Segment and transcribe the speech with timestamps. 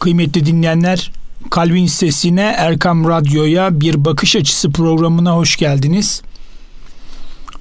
[0.00, 1.10] Kıymetli dinleyenler,
[1.50, 6.22] Kalbin Sesine Erkam Radyo'ya bir bakış açısı programına hoş geldiniz.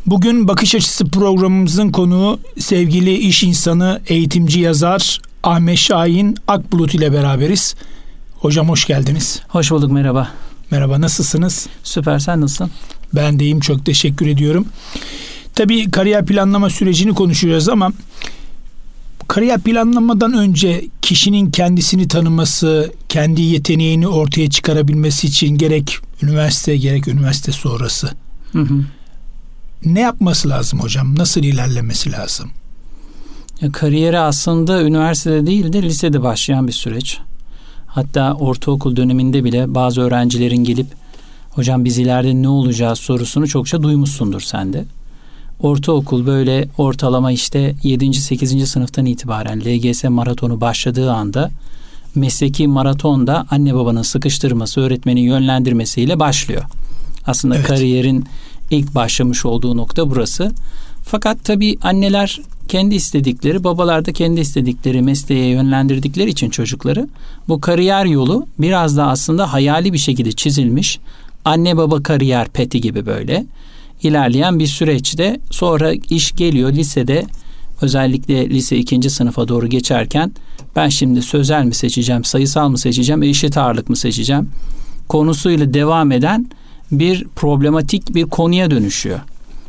[0.05, 7.75] Bugün bakış açısı programımızın konuğu sevgili iş insanı, eğitimci yazar Ahmet Şahin Akbulut ile beraberiz.
[8.40, 9.42] Hocam hoş geldiniz.
[9.47, 10.29] Hoş bulduk merhaba.
[10.71, 11.67] Merhaba nasılsınız?
[11.83, 12.71] Süper sen nasılsın?
[13.15, 14.67] Ben deyim çok teşekkür ediyorum.
[15.56, 17.91] Tabii kariyer planlama sürecini konuşuyoruz ama
[19.30, 27.51] kariyer planlamadan önce kişinin kendisini tanıması, kendi yeteneğini ortaya çıkarabilmesi için gerek üniversite gerek üniversite
[27.51, 28.09] sonrası
[28.51, 28.84] Hı hı.
[29.85, 31.15] ne yapması lazım hocam?
[31.17, 32.49] Nasıl ilerlemesi lazım?
[33.61, 37.20] Ya, kariyeri aslında üniversitede değil de lisede başlayan bir süreç.
[37.87, 40.87] Hatta ortaokul döneminde bile bazı öğrencilerin gelip
[41.49, 44.85] hocam biz ileride ne olacağız sorusunu çokça duymuşsundur sen de.
[45.59, 48.13] Ortaokul böyle ortalama işte 7.
[48.13, 48.70] 8.
[48.70, 51.52] sınıftan itibaren LGS maratonu başladığı anda
[52.16, 56.63] mesleki maratonda anne babanın sıkıştırması, öğretmenin yönlendirmesiyle başlıyor.
[57.27, 57.68] Aslında Evet.
[57.68, 58.26] kariyerin
[58.71, 60.51] ilk başlamış olduğu nokta burası.
[61.04, 67.08] Fakat tabii anneler kendi istedikleri, babalar da kendi istedikleri mesleğe yönlendirdikleri için çocukları
[67.48, 71.00] bu kariyer yolu biraz da aslında hayali bir şekilde çizilmiş
[71.46, 73.46] anne baba kariyer peti gibi böyle
[74.03, 77.25] ilerleyen bir süreçte sonra iş geliyor lisede
[77.81, 80.31] özellikle lise ikinci sınıfa doğru geçerken
[80.75, 84.50] ben şimdi sözel mi seçeceğim, sayısal mı seçeceğim, eşit ağırlık mı seçeceğim
[85.09, 86.50] konusuyla devam eden
[86.92, 89.20] bir problematik bir konuya dönüşüyor.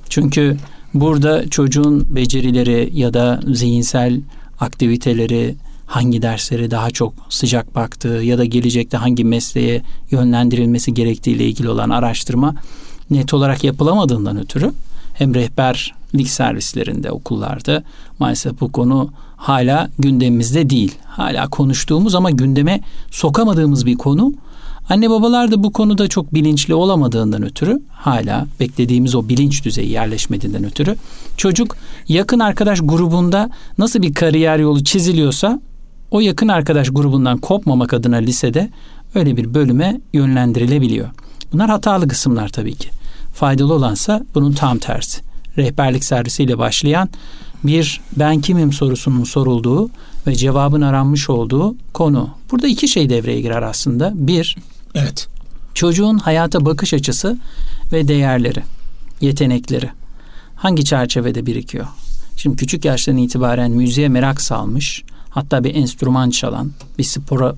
[0.08, 0.56] Çünkü
[0.94, 4.20] burada çocuğun becerileri ya da zihinsel
[4.60, 5.54] aktiviteleri
[5.86, 11.90] hangi derslere daha çok sıcak baktığı ya da gelecekte hangi mesleğe yönlendirilmesi gerektiğiyle ilgili olan
[11.90, 12.54] araştırma
[13.10, 14.72] net olarak yapılamadığından ötürü
[15.14, 17.82] hem rehberlik servislerinde okullarda
[18.18, 20.94] maalesef bu konu hala gündemimizde değil.
[21.04, 24.32] Hala konuştuğumuz ama gündeme sokamadığımız bir konu.
[24.88, 30.64] Anne babalar da bu konuda çok bilinçli olamadığından ötürü hala beklediğimiz o bilinç düzeyi yerleşmediğinden
[30.64, 30.96] ötürü
[31.36, 31.76] çocuk
[32.08, 35.60] yakın arkadaş grubunda nasıl bir kariyer yolu çiziliyorsa
[36.10, 38.70] o yakın arkadaş grubundan kopmamak adına lisede
[39.14, 41.08] öyle bir bölüme yönlendirilebiliyor.
[41.52, 42.99] Bunlar hatalı kısımlar tabii ki.
[43.40, 45.20] Faydalı olansa bunun tam tersi.
[45.56, 47.08] Rehberlik servisiyle başlayan
[47.64, 49.90] bir ben kimim sorusunun sorulduğu
[50.26, 52.30] ve cevabın aranmış olduğu konu.
[52.50, 54.12] Burada iki şey devreye girer aslında.
[54.14, 54.56] Bir,
[54.94, 55.28] Evet.
[55.74, 57.38] çocuğun hayata bakış açısı
[57.92, 58.62] ve değerleri,
[59.20, 59.90] yetenekleri
[60.56, 61.86] hangi çerçevede birikiyor?
[62.36, 67.54] Şimdi küçük yaştan itibaren müziğe merak salmış, hatta bir enstrüman çalan, bir spora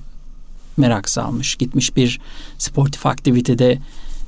[0.77, 2.19] merak salmış, gitmiş bir
[2.57, 3.79] sportif aktivitede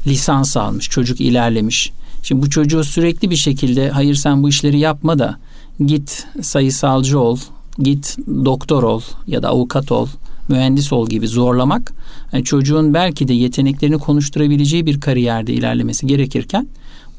[0.07, 1.91] lisans almış, çocuk ilerlemiş.
[2.23, 5.38] Şimdi bu çocuğu sürekli bir şekilde hayır sen bu işleri yapma da
[5.85, 7.38] git sayısalcı ol,
[7.79, 10.07] git doktor ol ya da avukat ol,
[10.49, 11.93] mühendis ol gibi zorlamak
[12.33, 16.67] yani çocuğun belki de yeteneklerini konuşturabileceği bir kariyerde ilerlemesi gerekirken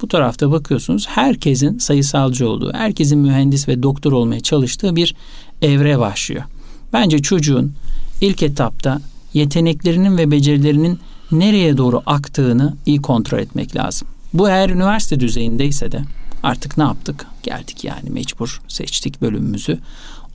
[0.03, 5.15] bu tarafta bakıyorsunuz herkesin sayısalcı olduğu, herkesin mühendis ve doktor olmaya çalıştığı bir
[5.63, 6.43] evre başlıyor.
[6.93, 7.73] Bence çocuğun
[8.21, 9.01] ilk etapta
[9.35, 10.99] yeteneklerinin ve becerilerinin
[11.33, 14.09] nereye doğru aktığını iyi kontrol etmek lazım.
[14.35, 16.03] Bu eğer üniversite düzeyindeyse de
[16.43, 17.27] artık ne yaptık?
[17.43, 19.79] Geldik yani mecbur seçtik bölümümüzü.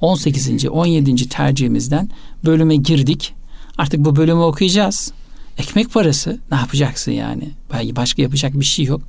[0.01, 0.65] 18.
[0.69, 1.29] 17.
[1.29, 2.09] tercihimizden
[2.45, 3.33] bölüme girdik.
[3.77, 5.11] Artık bu bölümü okuyacağız.
[5.57, 7.49] Ekmek parası ne yapacaksın yani?
[7.73, 9.01] Belki başka yapacak bir şey yok.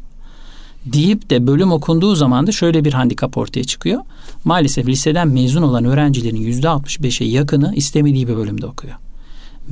[0.86, 4.00] Deyip de bölüm okunduğu zaman da şöyle bir handikap ortaya çıkıyor.
[4.44, 8.94] Maalesef liseden mezun olan öğrencilerin %65'e yakını istemediği bir bölümde okuyor.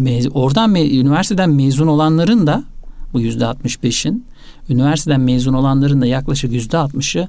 [0.01, 2.65] Mez- oradan me- üniversiteden mezun olanların da
[3.13, 4.25] bu %65'in
[4.69, 7.29] üniversiteden mezun olanların da yaklaşık %60'ı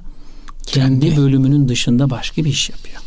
[0.66, 1.16] kendi Kendi.
[1.20, 3.02] bölümünün dışında başka bir iş yapıyor.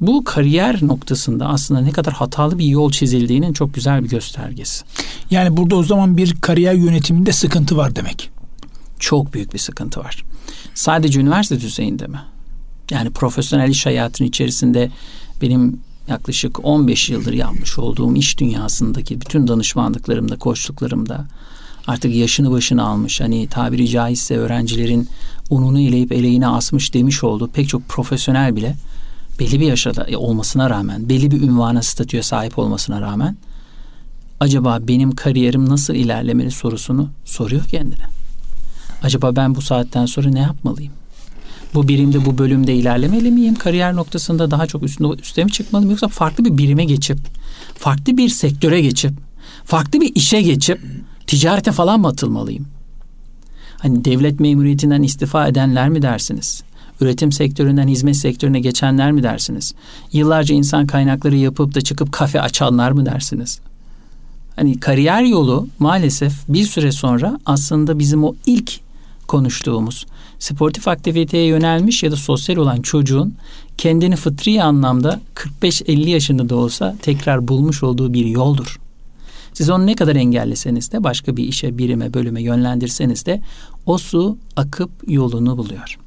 [0.00, 4.84] Bu kariyer noktasında aslında ne kadar hatalı bir yol çizildiğinin çok güzel bir göstergesi.
[5.30, 8.30] Yani burada o zaman bir kariyer yönetiminde sıkıntı var demek.
[8.98, 10.24] Çok büyük bir sıkıntı var.
[10.74, 12.20] Sadece üniversite düzeyinde mi?
[12.90, 14.90] Yani profesyonel iş hayatının içerisinde
[15.42, 21.26] benim yaklaşık 15 yıldır yapmış olduğum iş dünyasındaki bütün danışmanlıklarımda, koçluklarımda
[21.86, 25.08] artık yaşını başını almış hani tabiri caizse öğrencilerin
[25.50, 28.76] ununu eleyip eleğine asmış demiş olduğu pek çok profesyonel bile
[29.38, 33.36] belli bir yaşta olmasına rağmen, belli bir ünvana, statüye sahip olmasına rağmen
[34.40, 38.04] acaba benim kariyerim nasıl ilerlemeli sorusunu soruyor kendine.
[39.02, 40.92] Acaba ben bu saatten sonra ne yapmalıyım?
[41.74, 43.54] Bu birimde, bu bölümde ilerlemeli miyim?
[43.54, 45.90] Kariyer noktasında daha çok üstüne, üste mi çıkmalıyım?
[45.90, 47.18] Yoksa farklı bir birime geçip,
[47.74, 49.12] farklı bir sektöre geçip,
[49.64, 50.80] farklı bir işe geçip
[51.26, 52.66] ticarete falan mı atılmalıyım?
[53.78, 56.62] Hani devlet memuriyetinden istifa edenler mi dersiniz?
[57.00, 59.74] Üretim sektöründen hizmet sektörüne geçenler mi dersiniz?
[60.12, 63.60] Yıllarca insan kaynakları yapıp da çıkıp kafe açanlar mı dersiniz?
[64.56, 68.80] Hani kariyer yolu maalesef bir süre sonra aslında bizim o ilk
[69.26, 70.06] konuştuğumuz
[70.42, 73.34] sportif aktiviteye yönelmiş ya da sosyal olan çocuğun
[73.78, 78.80] kendini fıtri anlamda 45-50 yaşında da olsa tekrar bulmuş olduğu bir yoldur.
[79.52, 83.40] Siz onu ne kadar engelleseniz de başka bir işe, birime, bölüme yönlendirseniz de
[83.86, 85.98] o su akıp yolunu buluyor.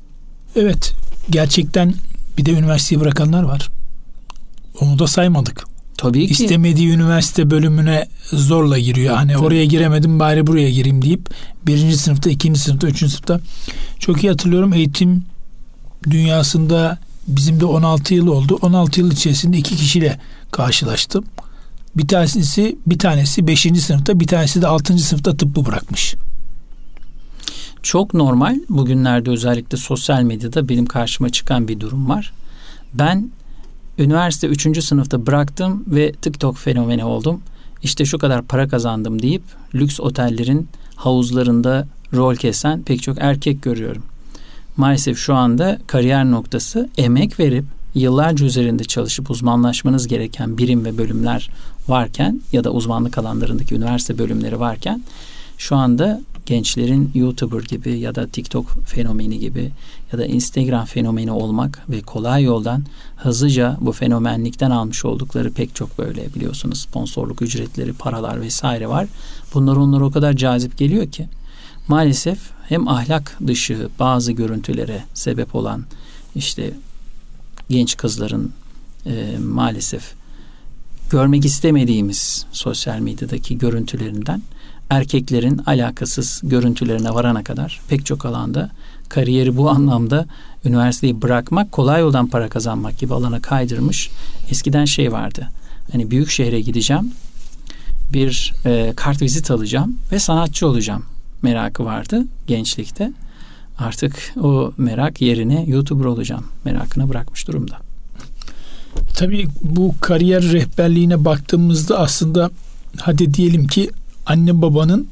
[0.56, 0.94] Evet,
[1.30, 1.94] gerçekten
[2.38, 3.70] bir de üniversiteyi bırakanlar var.
[4.82, 5.75] Onu da saymadık.
[5.98, 6.44] Tabii ki.
[6.44, 9.16] İstemediği üniversite bölümüne zorla giriyor.
[9.16, 9.46] Hani Tabii.
[9.46, 11.30] oraya giremedim bari buraya gireyim deyip
[11.68, 13.40] birinci sınıfta, ikinci sınıfta, üçüncü sınıfta.
[14.00, 15.24] Çok iyi hatırlıyorum eğitim
[16.10, 16.98] dünyasında
[17.28, 18.60] bizim de 16 yıl oldu.
[18.62, 20.20] 16 yıl içerisinde iki kişiyle
[20.52, 21.26] karşılaştım.
[21.96, 23.62] Bir tanesi bir tanesi 5.
[23.62, 24.98] sınıfta, bir tanesi de 6.
[24.98, 26.16] sınıfta tıbbı bırakmış.
[27.84, 28.60] Çok normal.
[28.70, 32.34] Bugünlerde özellikle sosyal medyada benim karşıma çıkan bir durum var.
[32.94, 33.32] Ben
[34.00, 34.84] üniversite 3.
[34.84, 37.42] sınıfta bıraktım ve TikTok fenomeni oldum.
[37.84, 39.44] İşte şu kadar para kazandım deyip
[39.76, 44.04] lüks otellerin havuzlarında rol kesen pek çok erkek görüyorum.
[44.78, 47.66] Maalesef şu anda kariyer noktası emek verip
[47.96, 51.50] yıllarca üzerinde çalışıp uzmanlaşmanız gereken birim ve bölümler
[51.88, 55.04] varken ya da uzmanlık alanlarındaki üniversite bölümleri varken
[55.58, 59.72] şu anda gençlerin YouTuber gibi ya da TikTok fenomeni gibi
[60.12, 62.84] ya da Instagram fenomeni olmak ve kolay yoldan
[63.16, 69.08] hızlıca bu fenomenlikten almış oldukları pek çok böyle biliyorsunuz sponsorluk ücretleri, paralar vesaire var.
[69.54, 71.28] Bunlar onlara o kadar cazip geliyor ki
[71.88, 75.86] maalesef hem ahlak dışı bazı görüntülere sebep olan
[76.36, 76.74] işte
[77.70, 78.52] genç kızların
[79.06, 80.14] e, maalesef
[81.10, 84.42] görmek istemediğimiz sosyal medyadaki görüntülerinden
[84.90, 88.70] erkeklerin alakasız görüntülerine varana kadar pek çok alanda
[89.10, 90.26] kariyeri bu anlamda
[90.66, 94.10] üniversiteyi bırakmak kolay yoldan para kazanmak gibi alana kaydırmış.
[94.50, 95.50] Eskiden şey vardı.
[95.92, 97.12] Hani büyük şehre gideceğim.
[98.14, 101.06] Bir e, kart vizit alacağım ve sanatçı olacağım
[101.42, 103.12] merakı vardı gençlikte.
[103.78, 107.78] Artık o merak yerine YouTuber olacağım merakına bırakmış durumda.
[109.16, 112.52] Tabii bu kariyer rehberliğine baktığımızda aslında
[112.98, 113.90] hadi diyelim ki
[114.26, 115.08] anne babanın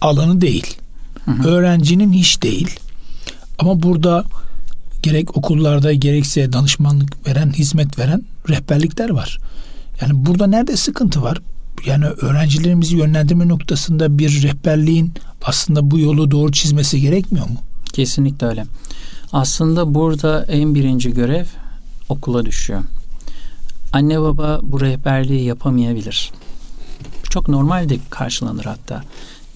[0.00, 0.76] alanı değil.
[1.24, 1.48] Hı hı.
[1.48, 2.80] Öğrencinin hiç değil.
[3.58, 4.24] Ama burada
[5.02, 9.38] gerek okullarda gerekse danışmanlık veren, hizmet veren rehberlikler var.
[10.00, 11.38] Yani burada nerede sıkıntı var?
[11.86, 15.12] Yani öğrencilerimizi yönlendirme noktasında bir rehberliğin
[15.42, 17.56] aslında bu yolu doğru çizmesi gerekmiyor mu?
[17.92, 18.64] Kesinlikle öyle.
[19.32, 21.44] Aslında burada en birinci görev
[22.08, 22.82] okula düşüyor.
[23.92, 26.30] Anne baba bu rehberliği yapamayabilir.
[27.30, 29.02] Çok normal de karşılanır hatta.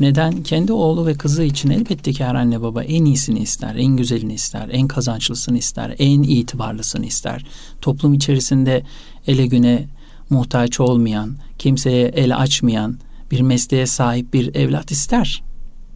[0.01, 0.43] Neden?
[0.43, 4.35] Kendi oğlu ve kızı için elbette ki her anne baba en iyisini ister, en güzelini
[4.35, 7.45] ister, en kazançlısını ister, en itibarlısını ister.
[7.81, 8.83] Toplum içerisinde
[9.27, 9.87] ele güne
[10.31, 12.99] muhtaç olmayan, kimseye el açmayan
[13.31, 15.43] bir mesleğe sahip bir evlat ister.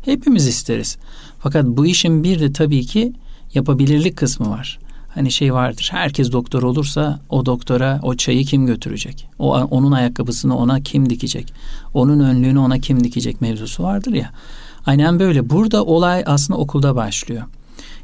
[0.03, 0.97] Hepimiz isteriz.
[1.39, 3.13] Fakat bu işin bir de tabii ki
[3.55, 4.79] yapabilirlik kısmı var.
[5.17, 5.89] Hani şey vardır.
[5.93, 9.29] Herkes doktor olursa o doktora o çayı kim götürecek?
[9.39, 11.53] O onun ayakkabısını ona kim dikecek?
[11.95, 14.31] Onun önlüğünü ona kim dikecek mevzusu vardır ya.
[14.87, 15.51] Aynen böyle.
[15.51, 17.43] Burada olay aslında okulda başlıyor.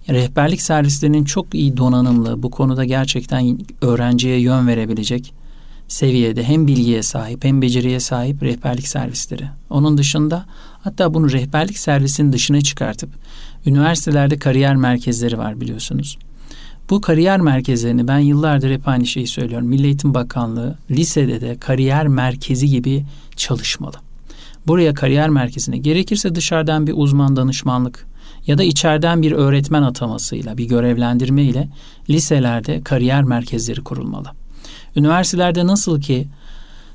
[0.09, 5.35] Rehberlik servislerinin çok iyi donanımlı, bu konuda gerçekten öğrenciye yön verebilecek
[5.88, 9.45] seviyede hem bilgiye sahip hem beceriye sahip rehberlik servisleri.
[9.71, 10.45] Onun dışında
[10.81, 13.11] hatta bunu rehberlik servisinin dışına çıkartıp
[13.66, 16.19] üniversitelerde kariyer merkezleri var biliyorsunuz.
[16.91, 19.67] Bu kariyer merkezlerini ben yıllardır hep aynı şeyi söylüyorum.
[19.69, 23.05] Milli Eğitim Bakanlığı lisede de kariyer merkezi gibi
[23.37, 23.97] çalışmalı.
[24.67, 28.07] Buraya kariyer merkezine gerekirse dışarıdan bir uzman danışmanlık
[28.47, 31.69] ya da içeriden bir öğretmen atamasıyla, bir görevlendirme ile
[32.11, 34.29] liselerde kariyer merkezleri kurulmalı.
[34.97, 36.29] Üniversitelerde nasıl ki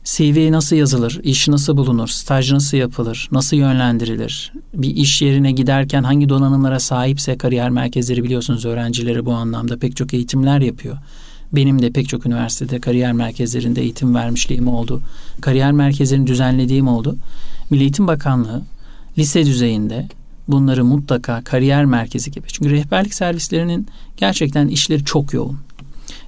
[0.07, 6.03] CV nasıl yazılır, iş nasıl bulunur, staj nasıl yapılır, nasıl yönlendirilir, bir iş yerine giderken
[6.03, 10.97] hangi donanımlara sahipse kariyer merkezleri biliyorsunuz öğrencileri bu anlamda pek çok eğitimler yapıyor.
[11.51, 15.01] Benim de pek çok üniversitede kariyer merkezlerinde eğitim vermişliğim oldu.
[15.41, 17.17] Kariyer merkezlerini düzenlediğim oldu.
[17.69, 18.61] Milli Eğitim Bakanlığı
[19.17, 20.07] lise düzeyinde
[20.47, 22.47] bunları mutlaka kariyer merkezi gibi.
[22.47, 23.87] Çünkü rehberlik servislerinin
[24.17, 25.66] gerçekten işleri çok yoğun.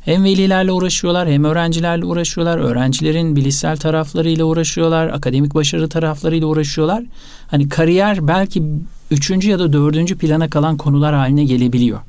[0.02, 2.58] Hem velilerle uğraşıyorlar hem öğrencilerle uğraşıyorlar.
[2.58, 5.08] Öğrencilerin bilişsel taraflarıyla uğraşıyorlar.
[5.08, 7.04] Akademik başarı taraflarıyla uğraşıyorlar.
[7.48, 8.64] Hani kariyer belki
[9.12, 12.00] üçüncü ya da dördüncü plana kalan konular haline gelebiliyor.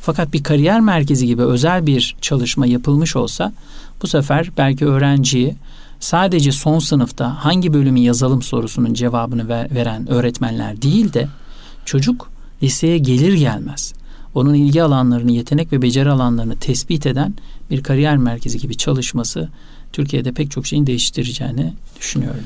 [0.00, 3.52] Fakat bir kariyer merkezi gibi özel bir çalışma yapılmış olsa
[4.02, 5.54] bu sefer belki öğrenciyi
[6.00, 11.28] sadece son sınıfta hangi bölümü yazalım sorusunun cevabını ver, veren öğretmenler değil de
[11.84, 12.30] çocuk
[12.62, 13.94] liseye gelir gelmez
[14.34, 17.34] onun ilgi alanlarını, yetenek ve beceri alanlarını tespit eden
[17.70, 19.48] bir kariyer merkezi gibi çalışması
[19.92, 22.42] Türkiye'de pek çok şeyin değiştireceğini düşünüyorum.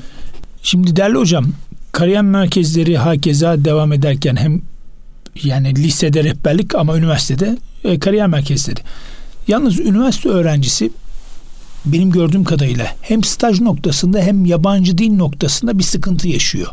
[0.63, 1.45] Şimdi değerli hocam,
[1.91, 4.61] kariyer merkezleri hakeza devam ederken hem
[5.43, 8.79] yani lisede rehberlik ama üniversitede e, kariyer merkezleri.
[9.47, 10.91] Yalnız üniversite öğrencisi
[11.85, 16.67] benim gördüğüm kadarıyla hem staj noktasında hem yabancı dil noktasında bir sıkıntı yaşıyor.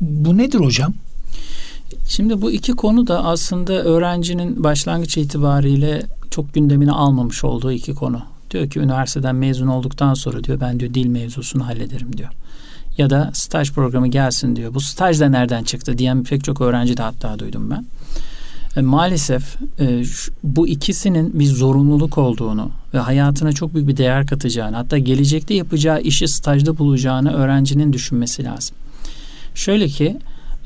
[0.00, 0.94] Bu nedir hocam?
[2.08, 8.22] Şimdi bu iki konu da aslında öğrencinin başlangıç itibariyle çok gündemine almamış olduğu iki konu.
[8.50, 12.30] Diyor ki üniversiteden mezun olduktan sonra diyor ben diyor dil mevzusunu hallederim diyor.
[12.98, 14.74] Ya da staj programı gelsin diyor.
[14.74, 17.86] Bu staj da nereden çıktı diyen pek çok öğrenci de hatta duydum ben.
[18.76, 24.26] E, maalesef e, şu, bu ikisinin bir zorunluluk olduğunu ve hayatına çok büyük bir değer
[24.26, 28.76] katacağını hatta gelecekte yapacağı işi stajda bulacağını öğrencinin düşünmesi lazım.
[29.54, 30.18] Şöyle ki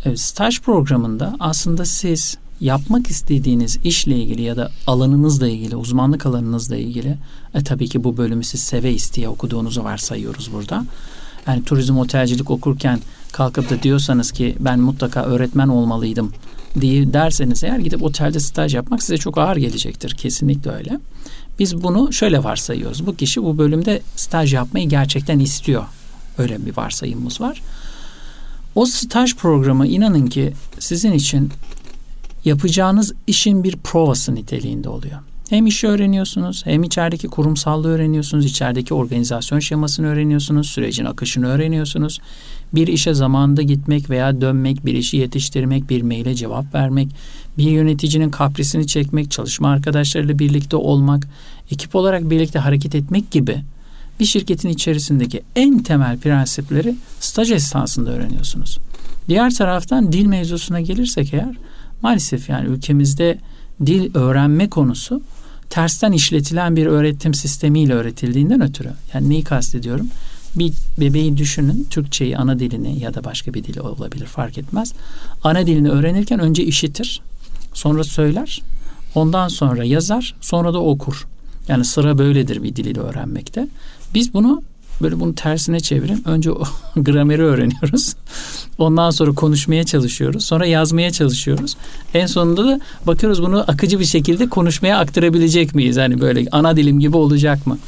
[0.05, 6.77] e, staj programında aslında siz yapmak istediğiniz işle ilgili ya da alanınızla ilgili, uzmanlık alanınızla
[6.77, 7.19] ilgili
[7.55, 10.85] e, tabii ki bu bölümü siz seve isteye okuduğunuzu varsayıyoruz burada.
[11.47, 13.01] Yani turizm otelcilik okurken
[13.33, 16.33] kalkıp da diyorsanız ki ben mutlaka öğretmen olmalıydım
[16.81, 20.11] diye derseniz eğer gidip otelde staj yapmak size çok ağır gelecektir.
[20.11, 21.01] Kesinlikle öyle.
[21.59, 23.07] Biz bunu şöyle varsayıyoruz.
[23.07, 25.85] Bu kişi bu bölümde staj yapmayı gerçekten istiyor.
[26.39, 27.63] Öyle bir varsayımımız var.
[28.75, 31.51] O staj programı inanın ki sizin için
[32.45, 35.19] yapacağınız işin bir provası niteliğinde oluyor.
[35.51, 42.21] Hem işi öğreniyorsunuz, hem içerideki kurumsallığı öğreniyorsunuz, içerideki organizasyon şemasını öğreniyorsunuz, sürecin akışını öğreniyorsunuz.
[42.75, 47.09] Bir işe zamanında gitmek veya dönmek, bir işi yetiştirmek, bir maile cevap vermek,
[47.59, 51.29] bir yöneticinin kaprisini çekmek, çalışma arkadaşlarıyla birlikte olmak,
[51.71, 53.63] ekip olarak birlikte hareket etmek gibi
[54.21, 58.79] bir şirketin içerisindeki en temel prensipleri staj esnasında öğreniyorsunuz.
[59.29, 61.55] Diğer taraftan dil mevzusuna gelirsek eğer
[62.03, 63.39] maalesef yani ülkemizde
[63.87, 65.23] dil öğrenme konusu
[65.71, 68.93] tersten işletilen bir öğretim sistemiyle öğretildiğinden ötürü.
[69.15, 70.09] Yani neyi kastediyorum?
[70.57, 74.93] Bir bebeği düşünün, Türkçeyi, ana dilini ya da başka bir dili olabilir fark etmez.
[75.45, 77.21] Ana dilini öğrenirken önce işitir,
[77.75, 78.63] sonra söyler,
[79.15, 81.27] ondan sonra yazar, sonra da okur.
[81.69, 83.69] Yani sıra böyledir bir dili öğrenmekte.
[84.15, 84.63] Biz bunu
[85.03, 86.23] böyle bunu tersine çevirin.
[86.27, 86.63] Önce o
[86.97, 88.15] grameri öğreniyoruz.
[88.79, 90.45] Ondan sonra konuşmaya çalışıyoruz.
[90.45, 91.77] Sonra yazmaya çalışıyoruz.
[92.15, 95.97] En sonunda da bakıyoruz bunu akıcı bir şekilde konuşmaya aktarabilecek miyiz?
[95.97, 97.79] Hani böyle ana dilim gibi olacak mı?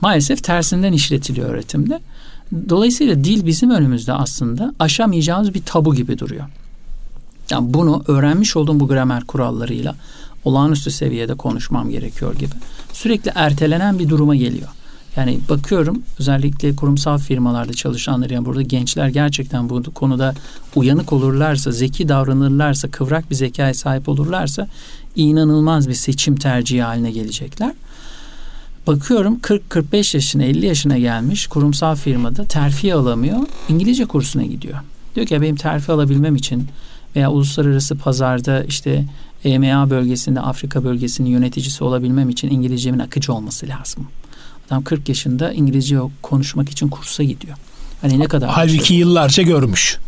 [0.00, 2.00] Maalesef tersinden işletiliyor öğretimde.
[2.68, 6.44] Dolayısıyla dil bizim önümüzde aslında aşamayacağımız bir tabu gibi duruyor.
[7.50, 9.94] Yani bunu öğrenmiş olduğum bu gramer kurallarıyla
[10.44, 12.54] olağanüstü seviyede konuşmam gerekiyor gibi.
[12.92, 14.68] Sürekli ertelenen bir duruma geliyor.
[15.16, 20.34] Yani bakıyorum özellikle kurumsal firmalarda çalışanlar yani burada gençler gerçekten bu konuda
[20.74, 24.68] uyanık olurlarsa, zeki davranırlarsa, kıvrak bir zekaya sahip olurlarsa
[25.16, 27.72] inanılmaz bir seçim tercihi haline gelecekler.
[28.86, 33.38] Bakıyorum 40-45 yaşına 50 yaşına gelmiş kurumsal firmada terfi alamıyor.
[33.68, 34.78] İngilizce kursuna gidiyor.
[35.14, 36.68] Diyor ki benim terfi alabilmem için
[37.16, 39.04] veya uluslararası pazarda işte
[39.44, 44.06] EMEA bölgesinde Afrika bölgesinin yöneticisi olabilmem için İngilizcemin akıcı olması lazım.
[44.66, 47.56] Adam 40 yaşında İngilizce konuşmak için kursa gidiyor.
[48.00, 48.96] Hani ne kadar Halbuki şey.
[48.96, 49.98] yıllarca görmüş.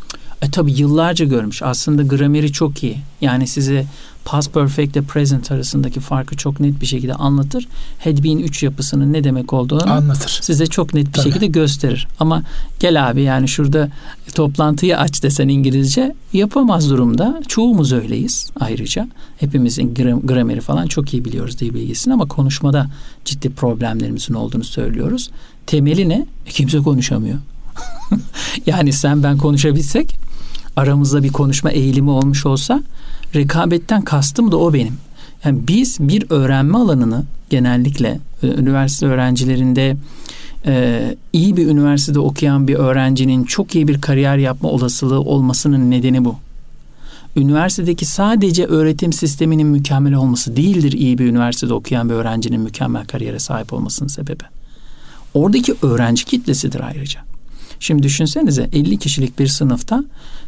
[0.45, 1.63] E tabi yıllarca görmüş.
[1.63, 2.99] Aslında grameri çok iyi.
[3.21, 3.87] Yani size
[4.25, 7.69] past perfect ile present arasındaki farkı çok net bir şekilde anlatır.
[8.05, 10.39] Had been 3 yapısının ne demek olduğunu anlatır.
[10.43, 11.25] Size çok net bir Tabii.
[11.25, 12.09] şekilde gösterir.
[12.21, 12.43] Ama
[12.81, 13.89] gel abi yani şurada
[14.35, 17.43] toplantıyı aç desen İngilizce yapamaz durumda.
[17.49, 19.09] Çoğumuz öyleyiz ayrıca.
[19.37, 22.91] Hepimizin gram, grameri falan çok iyi biliyoruz dil bilgisini ama konuşmada
[23.25, 25.31] ciddi problemlerimizin olduğunu söylüyoruz.
[25.67, 26.27] Temeli ne?
[26.47, 27.39] E, kimse konuşamıyor.
[28.67, 30.25] yani sen ben konuşabilsek
[30.77, 32.83] aramızda bir konuşma eğilimi olmuş olsa
[33.35, 34.95] rekabetten kastım da o benim.
[35.45, 39.97] Yani biz bir öğrenme alanını genellikle e, üniversite öğrencilerinde
[40.67, 46.25] e, iyi bir üniversitede okuyan bir öğrencinin çok iyi bir kariyer yapma olasılığı olmasının nedeni
[46.25, 46.37] bu.
[47.37, 53.39] Üniversitedeki sadece öğretim sisteminin mükemmel olması değildir iyi bir üniversitede okuyan bir öğrencinin mükemmel kariyere
[53.39, 54.45] sahip olmasının sebebi.
[55.35, 57.34] Oradaki öğrenci kitlesidir ayrıca.
[57.81, 60.05] Şimdi düşünsenize 50 kişilik bir sınıfta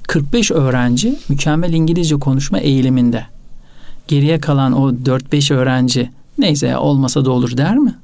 [0.08, 3.26] 45 öğrenci mükemmel İngilizce konuşma eğiliminde.
[4.08, 7.94] Geriye kalan o 4-5 öğrenci neyse olmasa da olur der mi?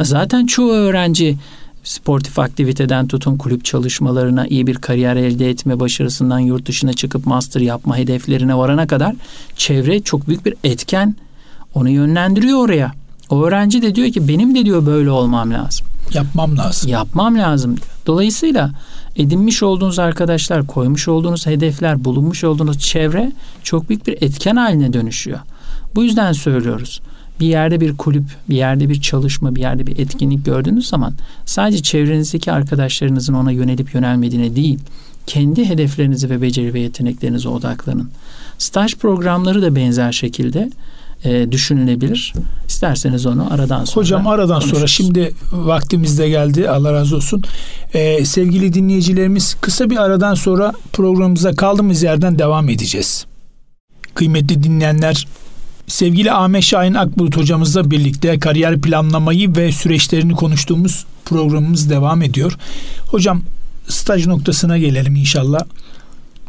[0.00, 1.36] Zaten çoğu öğrenci
[1.84, 7.60] sportif aktiviteden tutun kulüp çalışmalarına iyi bir kariyer elde etme başarısından yurt dışına çıkıp master
[7.60, 9.14] yapma hedeflerine varana kadar
[9.56, 11.16] çevre çok büyük bir etken
[11.74, 12.92] onu yönlendiriyor oraya.
[13.30, 15.86] O öğrenci de diyor ki benim de diyor böyle olmam lazım.
[16.14, 16.90] Yapmam lazım.
[16.90, 17.76] Yapmam lazım.
[18.06, 18.70] Dolayısıyla
[19.16, 25.38] edinmiş olduğunuz arkadaşlar, koymuş olduğunuz hedefler, bulunmuş olduğunuz çevre çok büyük bir etken haline dönüşüyor.
[25.94, 27.00] Bu yüzden söylüyoruz.
[27.40, 31.14] Bir yerde bir kulüp, bir yerde bir çalışma, bir yerde bir etkinlik gördüğünüz zaman
[31.44, 34.78] sadece çevrenizdeki arkadaşlarınızın ona yönelip yönelmediğine değil,
[35.26, 38.10] kendi hedeflerinizi ve beceri ve yeteneklerinize odaklanın.
[38.58, 40.70] Staj programları da benzer şekilde
[41.24, 42.32] e, düşünülebilir.
[42.68, 44.74] İsterseniz onu aradan sonra Hocam aradan konuşuruz.
[44.78, 47.42] sonra şimdi vaktimiz de geldi Allah razı olsun.
[47.94, 53.26] Ee, sevgili dinleyicilerimiz kısa bir aradan sonra programımıza kaldığımız yerden devam edeceğiz.
[54.14, 55.26] Kıymetli dinleyenler
[55.86, 62.58] sevgili Ahmet Şahin Akbulut hocamızla birlikte kariyer planlamayı ve süreçlerini konuştuğumuz programımız devam ediyor.
[63.08, 63.42] Hocam
[63.88, 65.60] staj noktasına gelelim inşallah.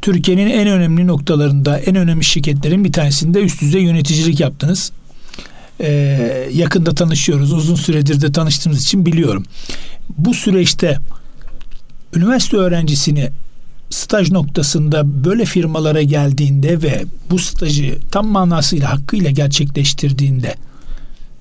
[0.04, 4.92] Türkiye'nin en önemli noktalarında, en önemli şirketlerin bir tanesinde üst düzey yöneticilik yaptınız.
[5.82, 7.54] Ee, yakında tanışıyoruz.
[7.54, 9.44] Uzun süredir de tanıştığımız için biliyorum.
[10.18, 10.98] Bu süreçte
[12.16, 13.30] üniversite öğrencisini
[13.90, 20.56] staj noktasında böyle firmalara geldiğinde ve bu stajı tam manasıyla hakkıyla gerçekleştirdiğinde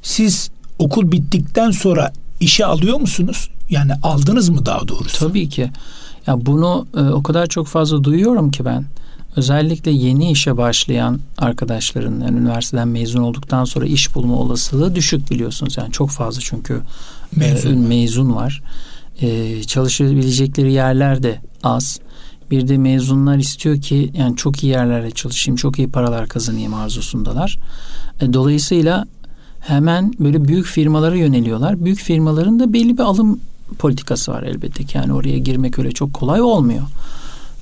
[0.02, 3.48] siz okul bittikten sonra işe alıyor musunuz?
[3.70, 5.18] Yani aldınız mı daha doğrusu?
[5.18, 5.70] Tabii ki.
[6.26, 8.84] Ya bunu e, o kadar çok fazla duyuyorum ki ben.
[9.36, 15.76] Özellikle yeni işe başlayan arkadaşların yani üniversiteden mezun olduktan sonra iş bulma olasılığı düşük biliyorsunuz.
[15.76, 16.82] Yani çok fazla çünkü
[17.36, 18.62] Mezun e, mezun var.
[19.20, 22.00] E, çalışabilecekleri yerler de az.
[22.50, 27.58] Bir de mezunlar istiyor ki yani çok iyi yerlerde çalışayım, çok iyi paralar kazanayım arzusundalar.
[28.20, 29.06] E, dolayısıyla
[29.60, 31.84] hemen böyle büyük firmalara yöneliyorlar.
[31.84, 33.40] Büyük firmaların da belli bir alım
[33.78, 34.98] politikası var elbette ki.
[34.98, 36.82] Yani oraya girmek öyle çok kolay olmuyor.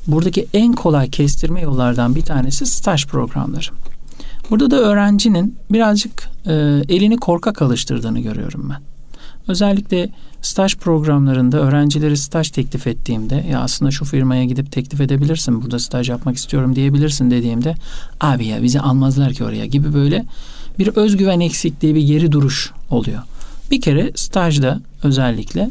[0.06, 3.66] Buradaki en kolay kestirme yollardan bir tanesi staj programları.
[4.50, 6.52] Burada da öğrencinin birazcık e,
[6.88, 8.82] elini korkak alıştırdığını görüyorum ben.
[9.48, 10.10] Özellikle
[10.42, 16.10] staj programlarında öğrencileri staj teklif ettiğimde ya aslında şu firmaya gidip teklif edebilirsin burada staj
[16.10, 17.74] yapmak istiyorum diyebilirsin dediğimde
[18.20, 20.24] abi ya bizi almazlar ki oraya gibi böyle
[20.78, 23.22] bir özgüven eksikliği bir geri duruş oluyor.
[23.70, 25.70] Bir kere stajda özellikle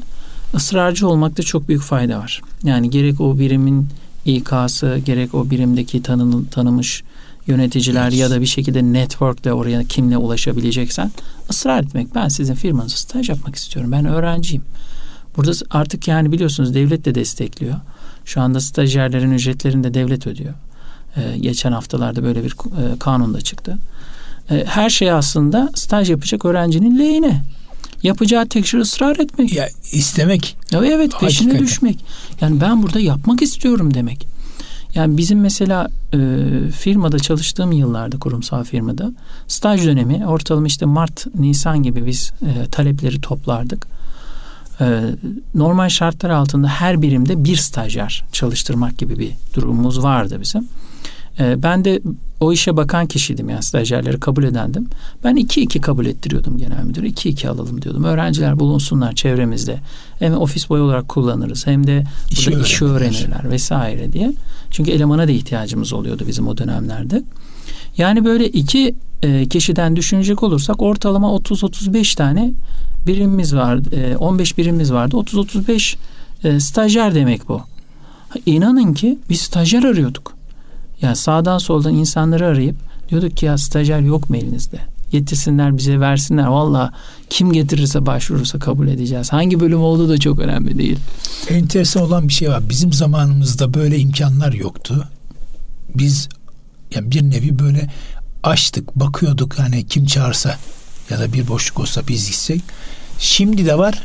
[0.55, 2.41] ısrarcı olmakta çok büyük fayda var.
[2.63, 3.87] Yani gerek o birimin
[4.25, 7.03] İK'sı gerek o birimdeki tanın, tanımış
[7.47, 8.19] yöneticiler Evet.
[8.19, 11.12] ya da bir şekilde network'le oraya kimle ulaşabileceksen
[11.49, 12.15] ısrar etmek.
[12.15, 13.91] Ben sizin firmanızda staj yapmak istiyorum.
[13.91, 14.63] Ben öğrenciyim.
[15.38, 17.75] Burada artık yani biliyorsunuz devlet de destekliyor.
[18.25, 20.53] Şu anda stajyerlerin ücretlerini de devlet ödüyor.
[21.17, 23.77] Ee, geçen haftalarda böyle bir e, kanun da çıktı.
[24.51, 27.43] Ee, her şey aslında staj yapacak öğrencinin lehine.
[28.03, 29.53] Yapacağı tek şey ısrar etmek.
[29.55, 31.67] Ya istemek Ya evet peşine Hakikaten.
[31.67, 32.05] düşmek.
[32.41, 34.27] Yani ben burada yapmak istiyorum demek.
[34.95, 36.17] Yani bizim mesela e,
[36.71, 39.12] firmada çalıştığım yıllarda kurumsal firmada
[39.47, 43.88] staj dönemi ortalama işte Mart, Nisan gibi biz e, talepleri toplardık.
[44.81, 45.01] E,
[45.55, 50.67] normal şartlar altında her birimde bir stajyer çalıştırmak gibi bir durumumuz vardı bizim.
[51.39, 52.02] E, ben de
[52.39, 54.88] o işe bakan kişiydim yani stajyerleri kabul edendim.
[55.23, 57.04] Ben iki iki kabul ettiriyordum genel müdür.
[57.04, 58.04] iki iki alalım diyordum.
[58.04, 59.80] Öğrenciler bulunsunlar çevremizde.
[60.19, 63.19] Hem ofis boyu olarak kullanırız hem de İşi burada işi öğrenirler.
[63.28, 64.34] öğrenirler vesaire diye.
[64.71, 67.23] Çünkü elemana da ihtiyacımız oluyordu bizim o dönemlerde.
[67.97, 72.52] Yani böyle iki e, kişiden düşünecek olursak ortalama 30-35 tane
[73.08, 73.95] birimimiz vardı.
[73.95, 75.15] E, 15 birimimiz vardı.
[75.15, 75.95] 30-35
[76.43, 77.62] e, stajyer demek bu.
[78.45, 80.38] İnanın ki biz stajyer arıyorduk.
[81.01, 82.75] Yani sağdan soldan insanları arayıp
[83.09, 84.77] diyorduk ki ya stajyer yok mu elinizde?
[85.12, 86.45] Getirsinler bize versinler.
[86.47, 86.93] Valla
[87.29, 89.33] kim getirirse başvurursa kabul edeceğiz.
[89.33, 90.97] Hangi bölüm olduğu da çok önemli değil.
[91.49, 92.69] enteresan olan bir şey var.
[92.69, 95.07] Bizim zamanımızda böyle imkanlar yoktu.
[95.95, 96.29] Biz
[96.95, 97.89] yani bir nevi böyle
[98.43, 100.57] açtık, bakıyorduk hani kim çağırsa
[101.09, 102.62] ya da bir boşluk olsa biz gitsek.
[103.19, 104.03] Şimdi de var.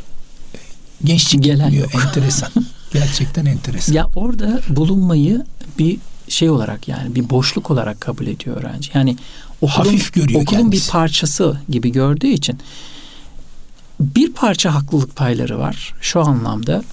[1.03, 1.95] Gençlik Gelen yok.
[1.95, 2.49] Enteresan.
[2.93, 3.93] Gerçekten enteresan.
[3.93, 5.45] Ya orada bulunmayı
[5.79, 5.97] bir
[6.29, 8.91] şey olarak yani bir boşluk olarak kabul ediyor öğrenci.
[8.93, 9.17] Yani
[9.61, 10.87] okulun, Hafif görüyor okulun kendisi.
[10.87, 12.59] bir parçası gibi gördüğü için
[13.99, 16.83] bir parça haklılık payları var şu anlamda.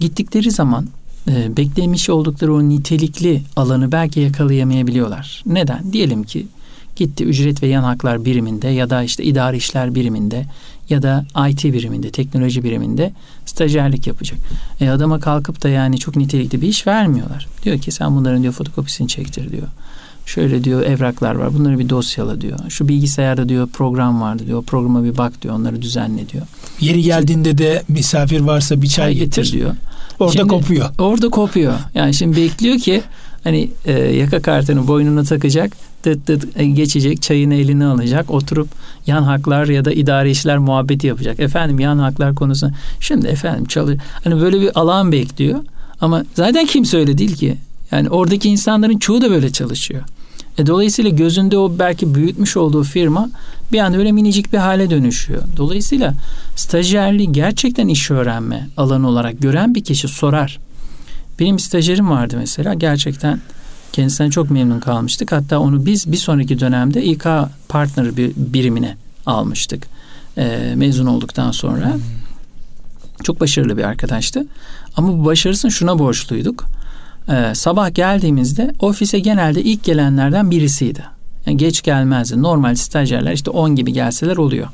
[0.00, 0.88] Gittikleri zaman
[1.28, 5.42] e, beklemiş oldukları o nitelikli alanı belki yakalayamayabiliyorlar.
[5.46, 5.92] Neden?
[5.92, 6.46] Diyelim ki
[6.96, 10.46] gitti ücret ve yan haklar biriminde ya da işte idari işler biriminde
[10.92, 13.12] ya da IT biriminde, teknoloji biriminde
[13.46, 14.38] stajyerlik yapacak.
[14.80, 17.46] E adama kalkıp da yani çok nitelikli bir iş vermiyorlar.
[17.62, 19.66] Diyor ki sen bunların diyor fotokopisini çektir diyor.
[20.26, 22.58] Şöyle diyor evraklar var bunları bir dosyala diyor.
[22.68, 24.58] Şu bilgisayarda diyor program vardı diyor.
[24.58, 26.46] O programa bir bak diyor onları düzenle diyor.
[26.80, 29.42] Yeri geldiğinde de misafir varsa bir çay Çay getir.
[29.42, 29.74] getir diyor.
[30.20, 30.88] Orada Şimdi- kopuyor.
[30.98, 31.74] Orada kopuyor.
[31.94, 33.02] Yani şimdi bekliyor ki
[33.44, 38.68] Hani e, yaka kartını boynuna takacak, tıt tıt e, geçecek, çayını eline alacak, oturup
[39.06, 41.40] yan haklar ya da idari işler muhabbeti yapacak.
[41.40, 42.70] Efendim yan haklar konusu.
[43.00, 43.98] Şimdi efendim çalış.
[44.24, 45.60] Hani böyle bir alan bekliyor.
[46.00, 47.56] Ama zaten kimse öyle değil ki.
[47.90, 50.02] Yani oradaki insanların çoğu da böyle çalışıyor.
[50.58, 53.30] E, dolayısıyla gözünde o belki büyütmüş olduğu firma
[53.72, 55.42] bir anda öyle minicik bir hale dönüşüyor.
[55.56, 56.14] Dolayısıyla
[56.56, 60.58] stajyerliği gerçekten iş öğrenme alanı olarak gören bir kişi sorar.
[61.38, 63.40] Benim stajyerim vardı mesela gerçekten
[63.92, 65.32] kendisinden çok memnun kalmıştık.
[65.32, 67.24] Hatta onu biz bir sonraki dönemde İK
[67.68, 69.86] Partner bir birimine almıştık.
[70.38, 71.96] E, mezun olduktan sonra.
[73.22, 74.46] Çok başarılı bir arkadaştı.
[74.96, 76.66] Ama bu başarısını şuna borçluyduk.
[77.28, 81.04] Ee, sabah geldiğimizde ofise genelde ilk gelenlerden birisiydi.
[81.46, 82.42] Yani geç gelmezdi.
[82.42, 84.66] Normal stajyerler işte 10 gibi gelseler oluyor.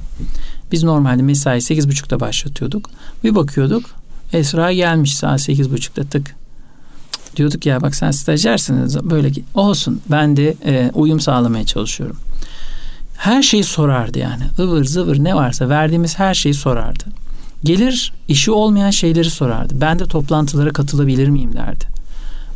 [0.73, 2.91] Biz normalde mesai 8.30'da başlatıyorduk.
[3.25, 3.85] Bir bakıyorduk
[4.33, 6.38] Esra gelmiş saat 8.30'da tık.
[7.39, 12.17] Diyorduk ya bak sen stajyersiniz böyle ki olsun ben de e, uyum sağlamaya çalışıyorum.
[13.17, 17.05] Her şeyi sorardı yani ıvır zıvır ne varsa verdiğimiz her şeyi sorardı.
[17.65, 19.75] Gelir işi olmayan şeyleri sorardı.
[19.81, 21.85] Ben de toplantılara katılabilir miyim derdi.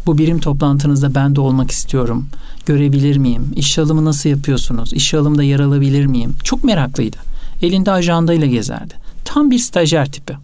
[0.07, 2.29] Bu birim toplantınızda ben de olmak istiyorum.
[2.66, 3.53] Görebilir miyim?
[3.57, 4.92] İş alımı nasıl yapıyorsunuz?
[4.92, 6.35] İş alımda yer alabilir miyim?
[6.45, 7.16] Çok meraklıydı.
[7.62, 8.95] Elinde ajandayla gezerdi.
[9.25, 10.35] Tam bir stajyer tipi.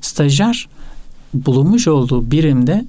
[0.00, 0.68] Stajyer
[1.34, 2.84] bulunmuş olduğu birimde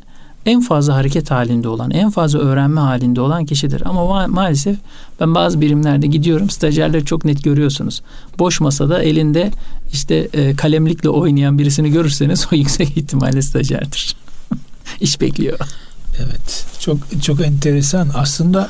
[0.45, 3.81] en fazla hareket halinde olan, en fazla öğrenme halinde olan kişidir.
[3.85, 4.77] Ama ma- maalesef
[5.19, 8.01] ben bazı birimlerde gidiyorum, stajyerleri çok net görüyorsunuz.
[8.39, 9.51] Boş masada elinde
[9.93, 14.15] işte e, kalemlikle oynayan birisini görürseniz o yüksek ihtimalle stajyerdir.
[15.01, 15.59] İş bekliyor.
[16.19, 16.65] Evet.
[16.79, 18.09] Çok çok enteresan.
[18.15, 18.69] Aslında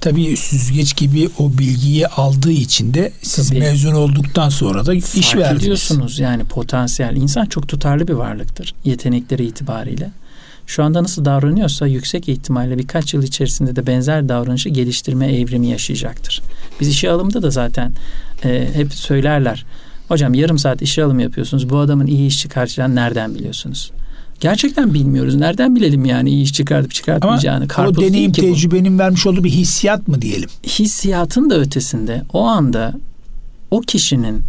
[0.00, 3.58] tabii süzgeç gibi o bilgiyi aldığı için de siz tabii.
[3.58, 5.62] mezun olduktan sonra da iş Fark verdiniz.
[5.62, 7.16] ediyorsunuz yani potansiyel.
[7.16, 10.10] insan çok tutarlı bir varlıktır yetenekleri itibariyle.
[10.66, 16.42] Şu anda nasıl davranıyorsa yüksek ihtimalle birkaç yıl içerisinde de benzer davranışı geliştirme evrimi yaşayacaktır.
[16.80, 17.92] Biz işe alımda da zaten
[18.44, 19.66] e, hep söylerler.
[20.08, 21.70] Hocam yarım saat işe alım yapıyorsunuz.
[21.70, 23.92] Bu adamın iyi iş çıkartacağını nereden biliyorsunuz?
[24.40, 25.34] Gerçekten bilmiyoruz.
[25.34, 27.56] Nereden bilelim yani iyi iş çıkartıp çıkartmayacağını?
[27.56, 28.98] Ama Karpuz o deneyim tecrübenin bu.
[28.98, 30.48] vermiş olduğu bir hissiyat mı diyelim?
[30.66, 32.94] Hissiyatın da ötesinde o anda
[33.70, 34.42] o kişinin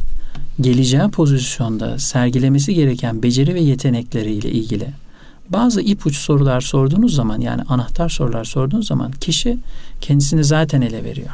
[0.62, 4.88] geleceği pozisyonda sergilemesi gereken beceri ve yetenekleriyle ilgili
[5.50, 9.58] bazı ipuç sorular sorduğunuz zaman yani anahtar sorular sorduğunuz zaman kişi
[10.02, 11.30] kendisini zaten ele veriyor.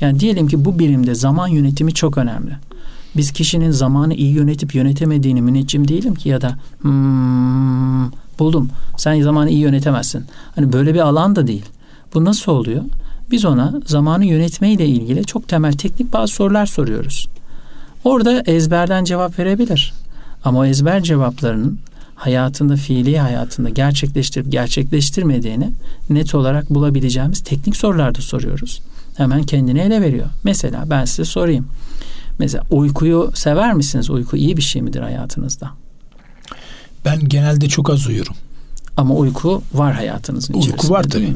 [0.00, 2.56] Yani diyelim ki bu birimde zaman yönetimi çok önemli.
[3.16, 9.50] Biz kişinin zamanı iyi yönetip yönetemediğini müneccim değilim ki ya da hmm, buldum sen zamanı
[9.50, 10.24] iyi yönetemezsin.
[10.54, 11.64] Hani böyle bir alan da değil.
[12.14, 12.82] Bu nasıl oluyor?
[13.30, 17.28] Biz ona zamanı yönetmeyle ilgili çok temel teknik bazı sorular soruyoruz.
[18.04, 19.92] Orada ezberden cevap verebilir.
[20.44, 21.78] Ama o ezber cevaplarının
[22.14, 25.70] hayatında, fiili hayatında gerçekleştirip gerçekleştirmediğini
[26.10, 28.82] net olarak bulabileceğimiz teknik sorularda soruyoruz.
[29.16, 30.26] Hemen kendini ele veriyor.
[30.44, 31.66] Mesela ben size sorayım.
[32.38, 34.10] Mesela uykuyu sever misiniz?
[34.10, 35.70] Uyku iyi bir şey midir hayatınızda?
[37.04, 38.34] Ben genelde çok az uyurum.
[38.96, 40.82] Ama uyku var hayatınızın içerisinde.
[40.82, 41.34] Uyku var tabii.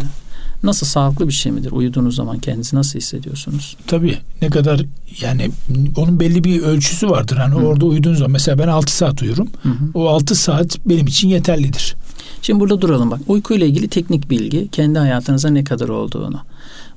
[0.63, 1.73] Nasıl sağlıklı bir şey midir?
[1.73, 3.77] Uyuduğunuz zaman kendinizi nasıl hissediyorsunuz?
[3.87, 4.81] Tabii ne kadar
[5.21, 5.51] yani
[5.97, 7.37] onun belli bir ölçüsü vardır.
[7.37, 7.59] Hani Hı.
[7.59, 9.49] orada uyuduğunuz zaman mesela ben 6 saat uyurum.
[9.63, 9.75] Hı hı.
[9.95, 11.97] O 6 saat benim için yeterlidir.
[12.43, 13.21] Şimdi burada duralım bak.
[13.29, 16.41] Uyku ile ilgili teknik bilgi kendi hayatınıza ne kadar olduğunu.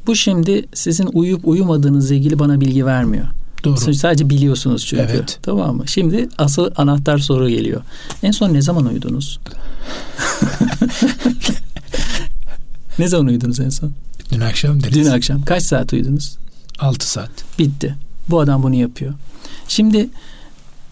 [0.07, 3.25] Bu şimdi sizin uyuyup uyumadığınızla ilgili bana bilgi vermiyor.
[3.63, 3.93] Doğru.
[3.93, 5.03] Sadece biliyorsunuz çünkü.
[5.03, 5.39] Evet.
[5.41, 5.87] Tamam mı?
[5.87, 7.81] Şimdi asıl anahtar soru geliyor.
[8.23, 9.39] En son ne zaman uyudunuz?
[13.01, 13.91] ne zaman uyudunuz en son?
[14.31, 14.95] Dün akşam deriz.
[14.95, 15.41] Dün akşam.
[15.41, 16.37] Kaç saat uyudunuz?
[16.79, 17.31] 6 saat.
[17.59, 17.95] Bitti.
[18.29, 19.13] Bu adam bunu yapıyor.
[19.67, 20.09] Şimdi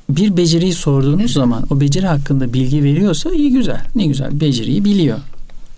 [0.10, 3.82] bir beceriyi sorduğunuz zaman o beceri hakkında bilgi veriyorsa iyi güzel.
[3.96, 4.42] Ne güzel.
[4.42, 5.18] Beceriyi biliyor.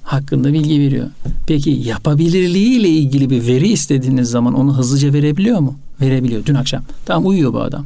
[0.03, 1.07] Hakkında bilgi veriyor.
[1.47, 5.75] Peki yapabilirliği ile ilgili bir veri istediğiniz zaman onu hızlıca verebiliyor mu?
[6.01, 6.83] verebiliyor dün akşam.
[7.05, 7.85] Tamam uyuyor bu adam.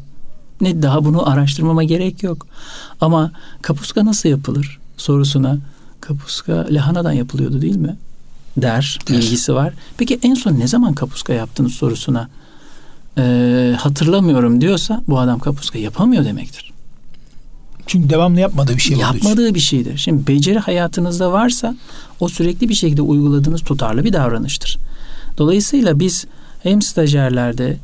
[0.62, 2.48] Ne daha bunu araştırmama gerek yok.
[3.02, 3.32] Ama
[3.62, 5.58] kapuska nasıl yapılır sorusuna
[6.02, 7.98] kapuska lahanadan yapılıyordu değil mi?
[8.58, 9.18] Der, der.
[9.18, 9.74] bilgisi var.
[9.98, 12.30] Peki en son ne zaman kapuska yaptınız sorusuna
[13.18, 16.74] e, hatırlamıyorum diyorsa bu adam kapuska yapamıyor demektir.
[17.88, 19.98] Çünkü devamlı yapmadığı bir şey Yapmadığı bir şeydir.
[19.98, 21.76] Şimdi beceri hayatınızda varsa
[22.20, 24.78] o sürekli bir şekilde uyguladığınız tutarlı bir davranıştır.
[25.38, 26.26] Dolayısıyla biz
[26.64, 27.78] hem stajyerlerde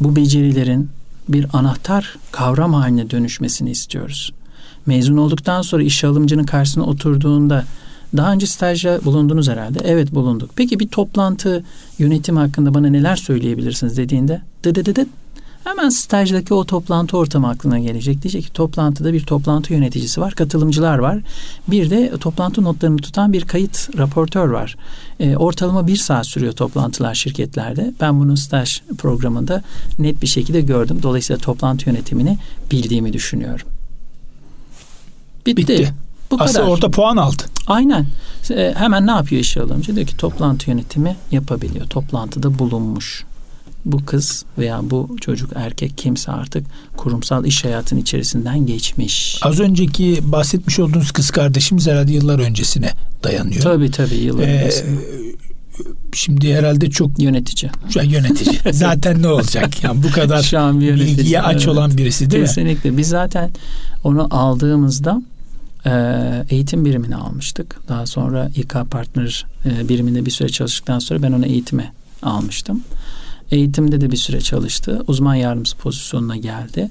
[0.00, 0.90] bu becerilerin
[1.28, 4.32] bir anahtar kavram haline dönüşmesini istiyoruz.
[4.86, 7.64] Mezun olduktan sonra iş alımcının karşısına oturduğunda
[8.16, 9.78] daha önce stajda bulundunuz herhalde.
[9.84, 10.50] Evet bulunduk.
[10.56, 11.64] Peki bir toplantı
[11.98, 15.06] yönetim hakkında bana neler söyleyebilirsiniz dediğinde dı dı dı dı
[15.64, 18.22] Hemen stajdaki o toplantı ortamı aklına gelecek.
[18.22, 21.18] Diyecek ki toplantıda bir toplantı yöneticisi var, katılımcılar var.
[21.68, 24.76] Bir de toplantı notlarını tutan bir kayıt raportör var.
[25.20, 27.94] E, ortalama bir saat sürüyor toplantılar şirketlerde.
[28.00, 29.62] Ben bunu staj programında
[29.98, 30.98] net bir şekilde gördüm.
[31.02, 32.38] Dolayısıyla toplantı yönetimini
[32.70, 33.66] bildiğimi düşünüyorum.
[35.46, 35.56] Bitti.
[35.56, 35.94] Bitti.
[36.30, 36.72] Bu Aslında kadar.
[36.72, 37.42] orada puan aldı.
[37.66, 38.06] Aynen.
[38.50, 39.96] E, hemen ne yapıyor işe alımcı?
[39.96, 41.86] Diyor ki toplantı yönetimi yapabiliyor.
[41.86, 43.24] Toplantıda bulunmuş
[43.84, 49.38] bu kız veya bu çocuk erkek kimse artık kurumsal iş hayatının içerisinden geçmiş.
[49.42, 52.92] Az önceki bahsetmiş olduğunuz kız kardeşimiz herhalde yıllar öncesine
[53.24, 53.62] dayanıyor.
[53.62, 54.98] Tabii tabii yıllar ee, öncesine.
[56.12, 57.70] Şimdi herhalde çok yönetici.
[58.02, 58.58] Yönetici.
[58.72, 59.84] zaten ne olacak?
[59.84, 61.68] Yani bu kadar Şu an bir yönetici, bilgiye aç evet.
[61.68, 62.62] olan birisi değil Kesinlikle.
[62.62, 62.74] mi?
[62.74, 62.98] Kesinlikle.
[62.98, 63.50] Biz zaten
[64.04, 65.22] onu aldığımızda
[66.50, 67.88] eğitim birimini almıştık.
[67.88, 72.82] Daha sonra İK Partner e, biriminde bir süre çalıştıktan sonra ben onu eğitime almıştım.
[73.50, 75.02] Eğitimde de bir süre çalıştı.
[75.06, 76.90] Uzman yardımcısı pozisyonuna geldi.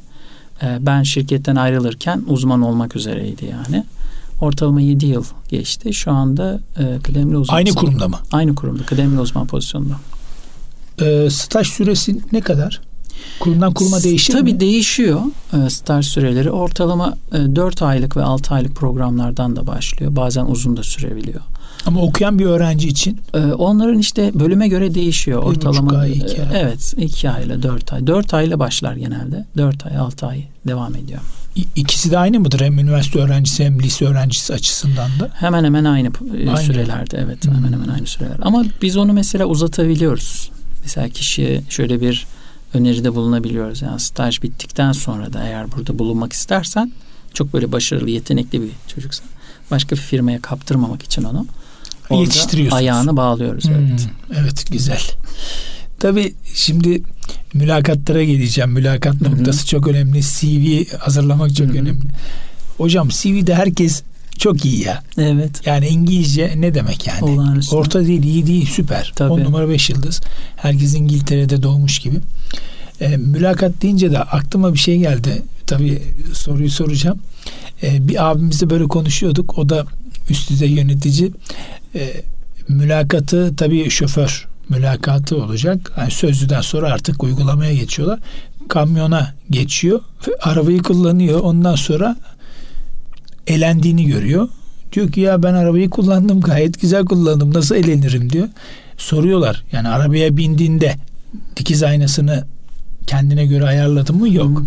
[0.64, 3.84] Ee, ben şirketten ayrılırken uzman olmak üzereydi yani.
[4.42, 5.94] Ortalama 7 yıl geçti.
[5.94, 7.56] Şu anda e, kıdemli uzman.
[7.56, 8.20] Aynı kurumda mı?
[8.32, 8.86] Aynı kurumda.
[8.86, 9.96] Kıdemli uzman pozisyonunda.
[11.02, 12.82] E, staj süresi ne kadar?
[13.40, 14.60] Kurumdan kuruma değişir Tabii mi?
[14.60, 15.22] Değişiyor
[15.54, 16.52] e, staj süreleri.
[16.52, 20.16] Ortalama e, 4 aylık ve 6 aylık programlardan da başlıyor.
[20.16, 21.42] Bazen uzun da sürebiliyor.
[21.88, 23.22] Ama okuyan bir öğrenci için?
[23.34, 25.42] Ee, onların işte bölüme göre değişiyor.
[25.42, 26.62] Bir Ortalama ay, iki ay.
[26.62, 28.08] Evet, iki ay ile dört ay.
[28.08, 29.46] Dört ay ile başlar genelde.
[29.58, 31.20] Dört ay, altı ay devam ediyor.
[31.76, 32.62] İkisi de aynı mıdır?
[32.62, 35.30] Hem üniversite öğrencisi hem lise öğrencisi açısından da?
[35.34, 36.58] Hemen hemen aynı, e, aynı.
[36.58, 37.18] sürelerde.
[37.26, 37.56] Evet, hmm.
[37.56, 38.38] hemen hemen aynı süreler.
[38.42, 40.52] Ama biz onu mesela uzatabiliyoruz.
[40.84, 42.28] Mesela kişiye şöyle bir
[42.78, 43.82] öneride bulunabiliyoruz.
[43.82, 46.92] Yani staj bittikten sonra da eğer burada bulunmak istersen
[47.34, 49.28] çok böyle başarılı, yetenekli bir çocuksan
[49.72, 51.46] başka bir firmaya kaptırmamak için onu
[52.10, 52.82] Orada yetiştiriyorsunuz.
[52.82, 53.66] Ayağını bağlıyoruz.
[53.66, 54.08] Hmm, evet.
[54.40, 55.02] Evet güzel.
[56.00, 57.02] Tabii şimdi
[57.54, 58.72] mülakatlara geleceğim.
[58.72, 59.32] Mülakat Hı-hı.
[59.32, 60.22] noktası çok önemli.
[60.22, 61.78] CV hazırlamak çok Hı-hı.
[61.78, 62.02] önemli.
[62.78, 64.04] Hocam CV'de herkes
[64.38, 65.04] çok iyi ya.
[65.18, 65.62] Evet.
[65.66, 67.24] Yani İngilizce ne demek yani?
[67.24, 67.76] Olağanüstü.
[67.76, 69.12] Orta değil, iyi değil, süper.
[69.16, 69.32] Tabii.
[69.32, 70.22] 10 numara 5 yıldız.
[70.56, 72.18] Herkes İngiltere'de doğmuş gibi.
[73.02, 75.42] E, mülakat deyince de aklıma bir şey geldi.
[75.68, 76.02] Tabii
[76.34, 77.20] soruyu soracağım.
[77.84, 79.58] E, bir abimizle böyle konuşuyorduk.
[79.58, 79.86] O da
[80.30, 81.32] üst düzey yönetici
[81.96, 82.14] e,
[82.68, 85.92] mülakatı tabii şoför mülakatı olacak.
[85.98, 88.20] Yani sözlüden sonra artık uygulamaya geçiyorlar.
[88.68, 90.02] Kamyona geçiyor.
[90.42, 91.40] Arabayı kullanıyor.
[91.40, 92.16] Ondan sonra
[93.48, 94.50] elendiğini görüyor.
[94.94, 98.48] Diyor ki ya ben arabayı kullandım gayet güzel kullandım nasıl elenirim diyor.
[98.98, 100.96] Soruyorlar yani arabaya bindiğinde
[101.58, 102.48] dikiz aynasını
[103.08, 104.30] kendine göre ayarladın mı?
[104.30, 104.64] Yok.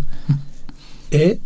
[1.13, 1.37] e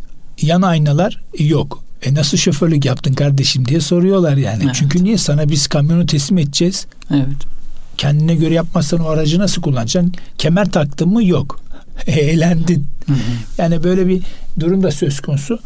[0.41, 1.84] yan aynalar yok.
[2.02, 4.63] E nasıl şoförlük yaptın kardeşim diye soruyorlar yani.
[4.65, 4.76] Evet.
[4.76, 6.88] Çünkü niye sana biz kamyonu teslim edeceğiz?
[7.12, 7.56] Evet.
[7.98, 10.13] Kendine göre yapmazsan o aracı nasıl kullanacaksın?
[10.38, 11.26] Kemer taktın mı?
[11.26, 11.60] Yok.
[12.08, 12.88] Eğlendin.
[13.06, 13.17] Hı hı.
[13.58, 14.24] Yani böyle bir
[14.60, 15.60] durum da söz konusu.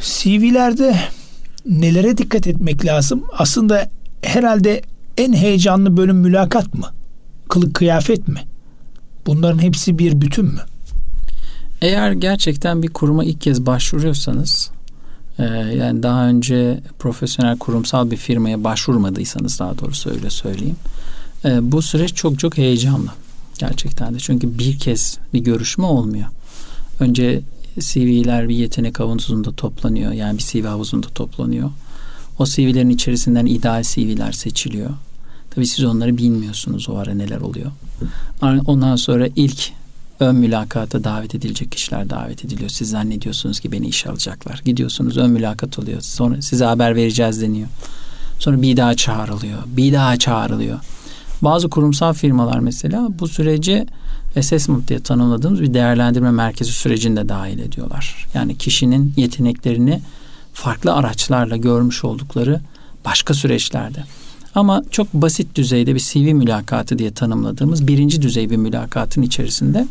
[0.00, 0.96] CV'lerde
[1.66, 3.24] nelere dikkat etmek lazım?
[3.38, 3.90] Aslında
[4.22, 4.82] herhalde
[5.16, 6.86] en heyecanlı bölüm mülakat mı?
[7.48, 8.40] Kılık kıyafet mi?
[9.26, 10.60] Bunların hepsi bir bütün mü?
[11.82, 14.70] Eğer gerçekten bir kuruma ilk kez başvuruyorsanız
[15.40, 15.44] ee,
[15.76, 20.76] yani daha önce profesyonel kurumsal bir firmaya başvurmadıysanız daha doğrusu öyle söyleyeyim.
[21.44, 23.10] Ee, bu süreç çok çok heyecanlı
[23.58, 24.18] gerçekten de.
[24.18, 26.26] Çünkü bir kez bir görüşme olmuyor.
[27.00, 27.40] Önce
[27.78, 30.12] CV'ler bir yetenek havuzunda toplanıyor.
[30.12, 31.70] Yani bir CV havuzunda toplanıyor.
[32.38, 34.90] O CV'lerin içerisinden ideal CV'ler seçiliyor.
[35.50, 37.70] Tabii siz onları bilmiyorsunuz o ara neler oluyor.
[38.66, 39.72] Ondan sonra ilk
[40.20, 42.70] ön mülakata davet edilecek kişiler davet ediliyor.
[42.70, 44.62] Siz zannediyorsunuz ki beni işe alacaklar.
[44.64, 46.00] Gidiyorsunuz ön mülakat oluyor.
[46.00, 47.68] Sonra size haber vereceğiz deniyor.
[48.38, 49.58] Sonra bir daha çağrılıyor.
[49.66, 50.78] Bir daha çağrılıyor.
[51.42, 53.86] Bazı kurumsal firmalar mesela bu sürece
[54.36, 58.26] assessment diye tanımladığımız bir değerlendirme merkezi sürecinde dahil ediyorlar.
[58.34, 60.00] Yani kişinin yeteneklerini
[60.52, 62.60] farklı araçlarla görmüş oldukları
[63.04, 64.04] başka süreçlerde.
[64.54, 69.86] Ama çok basit düzeyde bir CV mülakatı diye tanımladığımız birinci düzey bir mülakatın içerisinde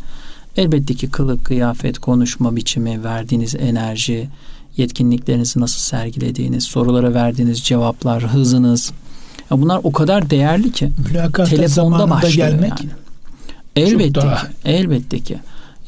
[0.58, 4.30] elbette ki kılık, kıyafet, konuşma biçimi, verdiğiniz enerji,
[4.78, 8.92] yetkinliklerinizi nasıl sergilediğiniz, sorulara verdiğiniz cevaplar, hızınız.
[9.52, 12.92] Ya bunlar o kadar değerli ki Mülakatta telefonda başlıyor gelmek yani.
[13.76, 14.36] Elbette daha...
[14.36, 15.40] ki, elbette ki.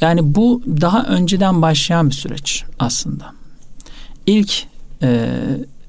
[0.01, 3.33] Yani bu daha önceden başlayan bir süreç aslında.
[4.25, 4.63] İlk
[5.03, 5.29] e,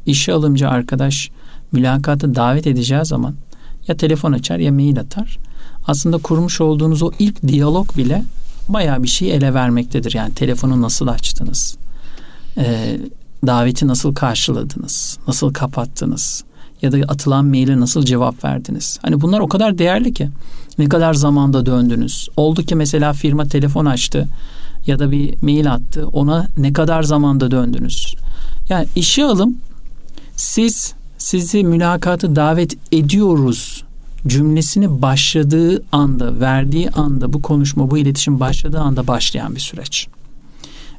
[0.07, 1.31] işe alımcı arkadaş
[1.73, 3.35] mülakata davet edeceği zaman
[3.89, 5.39] ya telefon açar ya mail atar.
[5.87, 8.23] Aslında kurmuş olduğunuz o ilk diyalog bile
[8.69, 10.15] bayağı bir şey ele vermektedir.
[10.15, 11.77] Yani telefonu nasıl açtınız?
[12.59, 12.99] Ee,
[13.47, 15.19] daveti nasıl karşıladınız?
[15.29, 16.45] Nasıl kapattınız?
[16.83, 18.99] Ya da atılan maile nasıl cevap verdiniz?
[19.03, 20.29] Hani bunlar o kadar değerli ki.
[20.79, 22.29] Ne kadar zamanda döndünüz?
[22.37, 24.29] Oldu ki mesela firma telefon açtı
[24.87, 26.07] ya da bir mail attı.
[26.12, 28.14] Ona ne kadar zamanda döndünüz?
[28.68, 29.57] Yani işe alım
[30.37, 33.85] siz sizi mülakatı davet ediyoruz
[34.27, 40.09] cümlesini başladığı anda, verdiği anda, bu konuşma, bu iletişim başladığı anda başlayan bir süreç.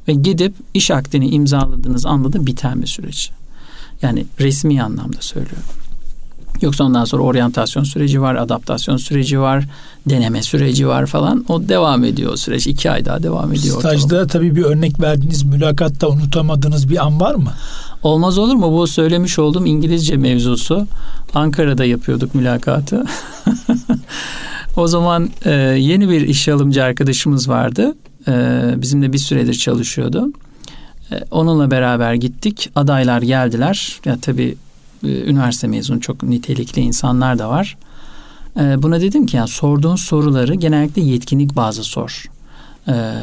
[0.08, 3.30] Ve gidip iş akdini imzaladığınız anda da biten bir süreç.
[4.02, 5.64] Yani resmi anlamda söylüyorum.
[6.62, 9.64] Yoksa ondan sonra oryantasyon süreci var, adaptasyon süreci var,
[10.06, 11.44] deneme süreci var falan.
[11.48, 12.66] O devam ediyor o süreç.
[12.66, 13.78] iki ay daha devam ediyor.
[13.78, 14.26] Stajda ortalama.
[14.26, 17.52] tabii bir örnek verdiğiniz mülakatta unutamadığınız bir an var mı?
[18.02, 18.72] Olmaz olur mu?
[18.72, 20.86] Bu söylemiş olduğum İngilizce mevzusu.
[21.34, 23.04] Ankara'da yapıyorduk mülakatı.
[24.76, 27.94] o zaman e, yeni bir iş alımcı arkadaşımız vardı.
[28.28, 28.32] E,
[28.76, 30.32] bizimle bir süredir çalışıyordu.
[31.12, 32.70] E, onunla beraber gittik.
[32.74, 34.00] Adaylar geldiler.
[34.04, 34.56] Ya tabii
[35.04, 37.76] e, üniversite mezunu çok nitelikli insanlar da var.
[38.60, 42.24] E, buna dedim ki yani sorduğun soruları genellikle yetkinlik bazı sor.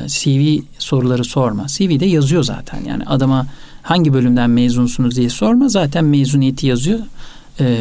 [0.08, 1.68] CV soruları sorma.
[1.68, 3.48] CV'de yazıyor zaten yani adama
[3.82, 7.00] hangi bölümden mezunsunuz diye sorma zaten mezuniyeti yazıyor.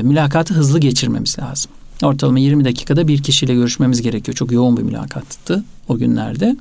[0.03, 1.71] Mülakatı hızlı geçirmemiz lazım.
[2.03, 4.35] Ortalama 20 dakikada bir kişiyle görüşmemiz gerekiyor.
[4.37, 6.57] Çok yoğun bir mülakattı o günlerde.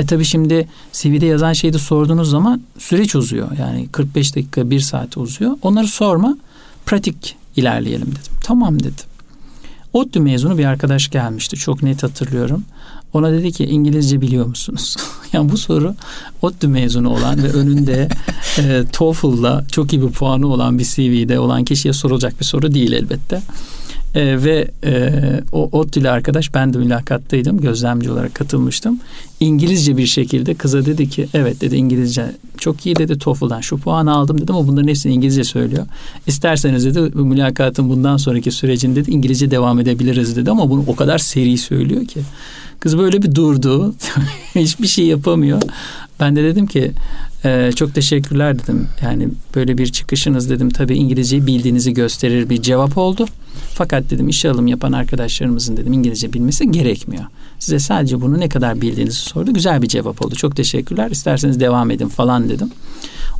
[0.00, 3.48] E tabi şimdi CV'de yazan şeyi de sorduğunuz zaman süreç uzuyor.
[3.58, 5.56] Yani 45 dakika, bir saat uzuyor.
[5.62, 6.38] Onları sorma
[6.86, 8.32] pratik ilerleyelim dedim.
[8.44, 9.04] Tamam dedim.
[9.92, 11.56] ODTÜ mezunu bir arkadaş gelmişti.
[11.56, 12.64] Çok net hatırlıyorum.
[13.12, 14.96] Ona dedi ki İngilizce biliyor musunuz?
[15.32, 15.94] yani bu soru
[16.42, 18.08] ODTÜ mezunu olan ve önünde
[18.58, 22.92] e, TOEFL'la çok iyi bir puanı olan bir CV'de olan kişiye sorulacak bir soru değil
[22.92, 23.42] elbette.
[24.14, 25.12] E, ve e,
[25.52, 27.60] o ODTÜ'lü arkadaş ben de mülakattaydım.
[27.60, 29.00] Gözlemci olarak katılmıştım.
[29.40, 34.12] İngilizce bir şekilde kıza dedi ki evet dedi İngilizce çok iyi dedi TOEFL'dan şu puanı
[34.14, 35.86] aldım dedim ama bunların hepsini İngilizce söylüyor.
[36.26, 41.18] İsterseniz dedi mülakatın bundan sonraki sürecinde dedi İngilizce devam edebiliriz dedi ama bunu o kadar
[41.18, 42.20] seri söylüyor ki.
[42.80, 43.94] Kız böyle bir durdu.
[44.54, 45.62] Hiçbir şey yapamıyor.
[46.20, 46.92] Ben de dedim ki
[47.44, 48.88] e, çok teşekkürler dedim.
[49.02, 53.26] Yani böyle bir çıkışınız dedim tabii İngilizceyi bildiğinizi gösterir bir cevap oldu.
[53.74, 57.24] Fakat dedim işe alım yapan arkadaşlarımızın dedim İngilizce bilmesi gerekmiyor.
[57.58, 59.52] Size sadece bunu ne kadar bildiğinizi sordu.
[59.52, 60.34] Güzel bir cevap oldu.
[60.34, 61.10] Çok teşekkürler.
[61.10, 62.70] İsterseniz devam edin falan dedim.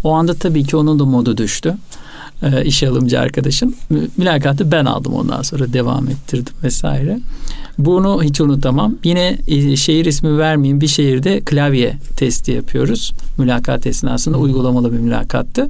[0.04, 1.76] O anda tabii ki onun da modu düştü.
[2.42, 3.74] Ee, işe alımcı arkadaşım.
[4.16, 7.18] Mülakatı ben aldım ondan sonra devam ettirdim vesaire.
[7.84, 8.94] Bunu hiç unutamam.
[9.04, 13.12] Yine e, şehir ismi vermeyeyim bir şehirde klavye testi yapıyoruz.
[13.38, 15.68] Mülakat esnasında uygulamalı bir mülakattı.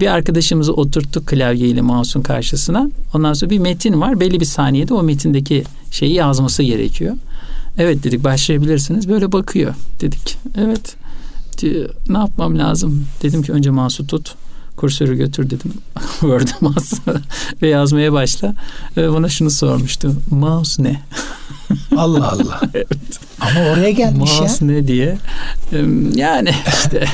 [0.00, 2.90] Bir arkadaşımızı oturttuk klavye ile mouse'un karşısına.
[3.14, 4.20] Ondan sonra bir metin var.
[4.20, 7.16] Belli bir saniyede o metindeki şeyi yazması gerekiyor.
[7.78, 9.08] Evet dedik başlayabilirsiniz.
[9.08, 10.36] Böyle bakıyor dedik.
[10.56, 10.96] Evet
[12.08, 13.04] ne yapmam lazım?
[13.22, 14.34] Dedim ki önce mouse'u tut
[14.78, 15.72] kursörü götür dedim.
[16.20, 16.92] Word'e bas
[17.62, 18.54] ve yazmaya başla.
[18.96, 20.12] Ve bana şunu sormuştu.
[20.30, 21.02] Mouse ne?
[21.96, 22.60] Allah Allah.
[22.74, 22.88] evet.
[23.40, 24.70] Ama oraya gelmiş Mouse ya.
[24.70, 25.18] ne diye.
[26.14, 27.04] Yani işte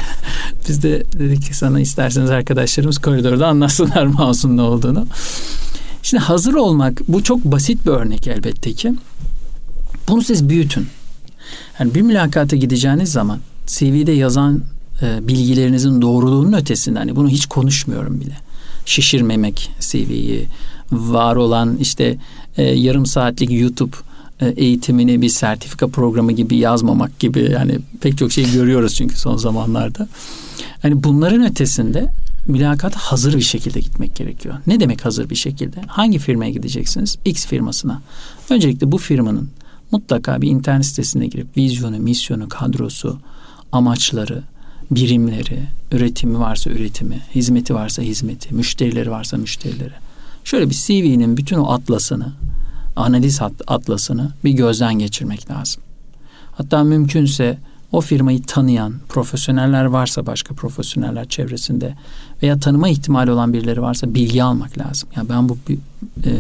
[0.69, 5.07] biz de dedik ki sana isterseniz arkadaşlarımız koridorda anlatsınlar mouse'un ne olduğunu.
[6.03, 8.95] Şimdi hazır olmak bu çok basit bir örnek elbette ki.
[10.09, 10.87] Bunu siz büyütün.
[11.81, 14.63] Yani bir mülakata gideceğiniz zaman CV'de yazan
[15.03, 18.37] e, bilgilerinizin doğruluğunun ötesinde hani bunu hiç konuşmuyorum bile.
[18.87, 20.47] Şişirmemek CV'yi,
[20.93, 22.17] var olan işte
[22.57, 23.97] e, yarım saatlik YouTube
[24.41, 29.37] e, eğitimini bir sertifika programı gibi yazmamak gibi yani pek çok şey görüyoruz çünkü son
[29.37, 30.09] zamanlarda.
[30.83, 32.11] Hani bunların ötesinde
[32.47, 34.55] mülakata hazır bir şekilde gitmek gerekiyor.
[34.67, 35.81] Ne demek hazır bir şekilde?
[35.87, 37.19] Hangi firmaya gideceksiniz?
[37.25, 38.03] X firmasına.
[38.51, 39.51] Öncelikle bu firmanın
[39.91, 43.19] mutlaka bir internet sitesine girip vizyonu, misyonu, kadrosu,
[43.73, 44.43] amaçları,
[44.91, 49.95] birimleri, üretimi varsa üretimi, hizmeti varsa hizmeti, müşterileri varsa müşterileri.
[50.45, 52.33] Şöyle bir CV'nin bütün o atlasını,
[52.97, 55.83] analiz atlasını bir gözden geçirmek lazım.
[56.53, 57.59] Hatta mümkünse
[57.93, 61.95] o firmayı tanıyan profesyoneller varsa başka profesyoneller çevresinde
[62.43, 65.09] veya tanıma ihtimali olan birileri varsa bilgi almak lazım.
[65.17, 65.59] Ya yani ben bu
[66.25, 66.33] e,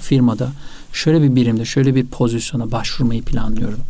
[0.00, 0.52] firmada
[0.92, 3.80] şöyle bir birimde şöyle bir pozisyona başvurmayı planlıyorum.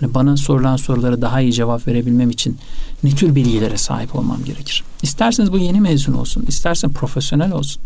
[0.00, 2.58] Hani bana sorulan sorulara daha iyi cevap verebilmem için
[3.04, 4.84] ne tür bilgilere sahip olmam gerekir?
[5.02, 7.82] İsterseniz bu yeni mezun olsun, istersen profesyonel olsun.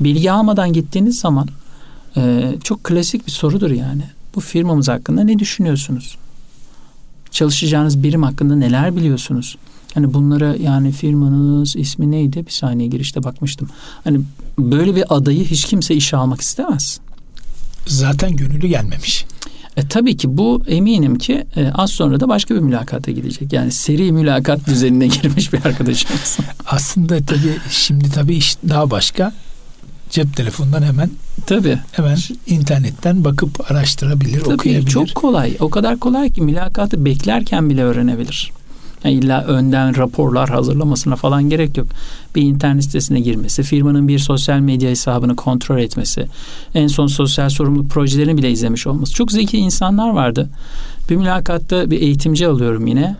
[0.00, 1.48] Bilgi almadan gittiğiniz zaman
[2.16, 4.02] e, çok klasik bir sorudur yani.
[4.34, 6.16] Bu firmamız hakkında ne düşünüyorsunuz?
[7.30, 9.56] Çalışacağınız birim hakkında neler biliyorsunuz?
[9.94, 12.46] Hani bunlara yani firmanız ismi neydi?
[12.46, 13.68] Bir saniye girişte bakmıştım.
[14.04, 14.20] Hani
[14.58, 17.00] böyle bir adayı hiç kimse işe almak istemez.
[17.86, 19.24] Zaten gönüllü gelmemiş.
[19.76, 23.52] E, tabii ki bu eminim ki e, az sonra da başka bir mülakata gidecek.
[23.52, 26.38] Yani seri mülakat düzenine girmiş bir arkadaşımız.
[26.66, 29.32] Aslında tabii şimdi tabii iş daha başka.
[30.10, 31.10] cep telefonundan hemen
[31.46, 31.78] Tabii.
[31.92, 34.90] hemen internetten bakıp araştırabilir, Tabii okuyabilir.
[34.90, 35.56] çok kolay.
[35.60, 38.52] O kadar kolay ki mülakatı beklerken bile öğrenebilir.
[39.04, 41.86] Yani illa önden raporlar hazırlamasına falan gerek yok.
[42.34, 46.26] Bir internet sitesine girmesi, firmanın bir sosyal medya hesabını kontrol etmesi,
[46.74, 49.14] en son sosyal sorumluluk projelerini bile izlemiş olması.
[49.14, 50.48] Çok zeki insanlar vardı.
[51.10, 53.16] Bir mülakatta bir eğitimci alıyorum yine.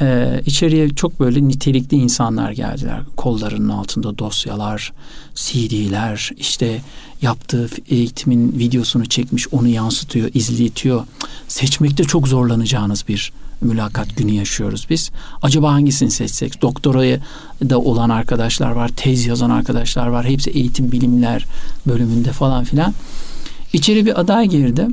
[0.00, 3.00] Ee, içeriye çok böyle nitelikli insanlar geldiler.
[3.16, 4.92] Kollarının altında dosyalar,
[5.34, 6.80] CD'ler, işte
[7.22, 11.06] yaptığı eğitimin videosunu çekmiş, onu yansıtıyor, izletiyor.
[11.48, 13.32] Seçmekte çok zorlanacağınız bir
[13.64, 15.10] mülakat günü yaşıyoruz biz.
[15.42, 16.62] Acaba hangisini seçsek?
[16.62, 17.18] Doktoraya
[17.70, 20.26] da olan arkadaşlar var, tez yazan arkadaşlar var.
[20.26, 21.46] Hepsi eğitim bilimler
[21.86, 22.94] bölümünde falan filan.
[23.72, 24.86] İçeri bir aday girdi.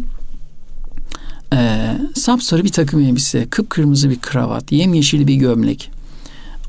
[1.54, 5.92] Ee, sapsarı bir takım elbise, kıpkırmızı bir kravat, yemyeşil bir gömlek.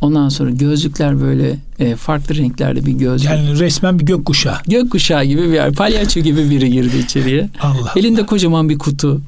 [0.00, 3.30] Ondan sonra gözlükler böyle e, farklı renklerde bir gözlük.
[3.30, 4.56] Yani resmen bir gökkuşağı.
[4.66, 5.72] Gökkuşağı gibi bir yer.
[5.72, 7.48] Palyaço gibi biri girdi içeriye.
[7.60, 9.20] Allah Elinde kocaman bir kutu.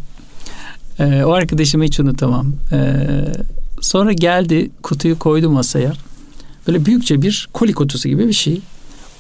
[0.99, 2.53] Ee, o arkadaşımı hiç unutamam.
[2.73, 3.07] Ee,
[3.81, 5.93] sonra geldi kutuyu koydu masaya.
[6.67, 8.61] Böyle büyükçe bir koli kutusu gibi bir şey.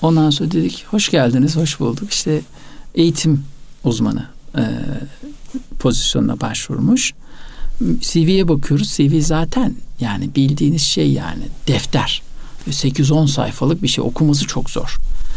[0.02, 2.12] Ondan sonra dedik hoş geldiniz, hoş bulduk.
[2.12, 2.40] İşte
[2.94, 3.44] eğitim
[3.84, 4.62] uzmanı e,
[5.78, 7.12] pozisyonuna başvurmuş.
[8.00, 8.90] CV'ye bakıyoruz.
[8.96, 12.22] CV zaten yani bildiğiniz şey yani defter.
[12.70, 14.96] 8-10 sayfalık bir şey okuması çok zor.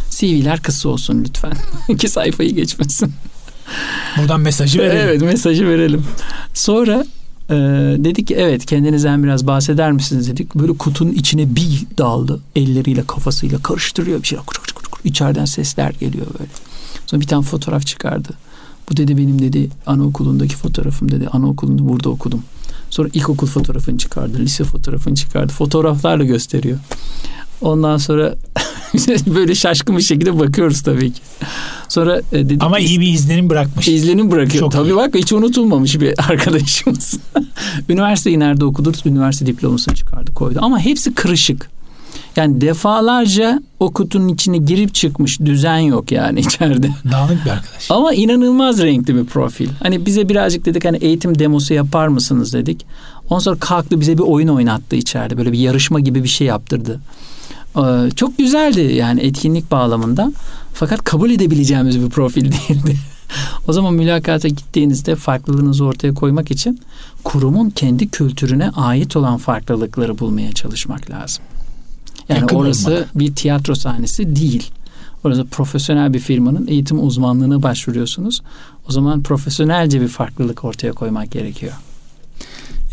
[0.10, 1.54] CV'ler kısa olsun lütfen.
[1.90, 3.14] İki sayfayı geçmesin.
[4.18, 4.98] Buradan mesajı verelim.
[4.98, 6.04] Evet mesajı verelim.
[6.54, 7.06] Sonra
[7.50, 7.56] e,
[7.98, 10.56] dedik ki evet kendinizden biraz bahseder misiniz dedik.
[10.56, 12.40] Böyle kutunun içine bir daldı.
[12.56, 14.40] Elleriyle kafasıyla karıştırıyor bir şey.
[15.04, 16.52] İçeriden sesler geliyor böyle.
[17.08, 18.30] Sonra bir tane fotoğraf çıkardı.
[18.92, 21.28] Bu dedi benim dedi anaokulundaki fotoğrafım dedi.
[21.28, 22.44] Anaokulunda burada okudum.
[22.90, 24.40] Sonra ilkokul fotoğrafını çıkardı.
[24.40, 25.54] Lise fotoğrafını çıkardı.
[25.54, 26.80] Fotoğraflarla gösteriyor.
[27.62, 28.36] Ondan sonra
[29.36, 31.22] böyle şaşkın bir şekilde bakıyoruz tabii ki.
[31.90, 33.88] Sonra e, dedik Ama iyi bir izlenim bırakmış.
[33.88, 34.64] İzlenim bırakıyor.
[34.64, 34.96] Çok Tabii iyi.
[34.96, 37.20] bak hiç unutulmamış bir arkadaşımız.
[37.90, 38.92] Üniversiteyi nerede okudu?
[39.06, 40.60] Üniversite diplomasını çıkardı koydu.
[40.62, 41.70] Ama hepsi kırışık.
[42.36, 45.40] Yani defalarca o kutunun içine girip çıkmış.
[45.40, 46.90] Düzen yok yani içeride.
[47.12, 47.92] Dağınık bir arkadaş.
[47.92, 49.70] Ama inanılmaz renkli bir profil.
[49.84, 52.86] Hani bize birazcık dedik hani eğitim demosu yapar mısınız dedik.
[53.30, 55.38] Ondan sonra kalktı bize bir oyun oynattı içeride.
[55.38, 57.00] Böyle bir yarışma gibi bir şey yaptırdı.
[57.78, 60.32] Ee, çok güzeldi yani etkinlik bağlamında.
[60.74, 62.98] Fakat kabul edebileceğimiz bir profil değildi.
[63.68, 66.80] o zaman mülakata gittiğinizde farklılığınızı ortaya koymak için
[67.24, 71.44] kurumun kendi kültürüne ait olan farklılıkları bulmaya çalışmak lazım.
[72.30, 73.20] Yani Yakın orası olmak.
[73.20, 74.72] bir tiyatro sahnesi değil.
[75.24, 78.42] Orası profesyonel bir firmanın eğitim uzmanlığına başvuruyorsunuz.
[78.90, 81.74] O zaman profesyonelce bir farklılık ortaya koymak gerekiyor.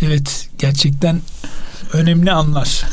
[0.03, 1.21] Evet gerçekten
[1.93, 2.85] önemli anlar.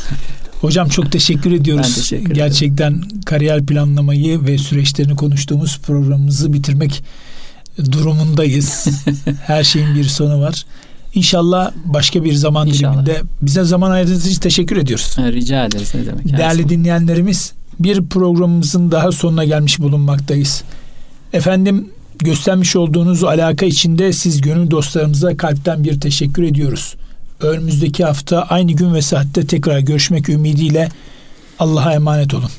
[0.62, 1.86] Hocam çok teşekkür ediyoruz.
[1.88, 2.36] Ben teşekkür ederim.
[2.36, 7.02] gerçekten kariyer planlamayı ve süreçlerini konuştuğumuz programımızı bitirmek
[7.92, 8.86] durumundayız.
[9.46, 10.64] Her şeyin bir sonu var.
[11.14, 12.92] İnşallah başka bir zaman İnşallah.
[12.92, 15.16] diliminde bize zaman ayırdığınız için teşekkür ediyoruz.
[15.18, 16.38] Rica ederiz ne demek.
[16.38, 16.68] Değerli zaman.
[16.68, 20.62] dinleyenlerimiz bir programımızın daha sonuna gelmiş bulunmaktayız.
[21.32, 21.88] Efendim
[22.18, 26.94] göstermiş olduğunuz alaka içinde siz gönül dostlarımıza kalpten bir teşekkür ediyoruz.
[27.44, 30.88] Önümüzdeki hafta aynı gün ve saatte tekrar görüşmek ümidiyle
[31.58, 32.50] Allah'a emanet olun.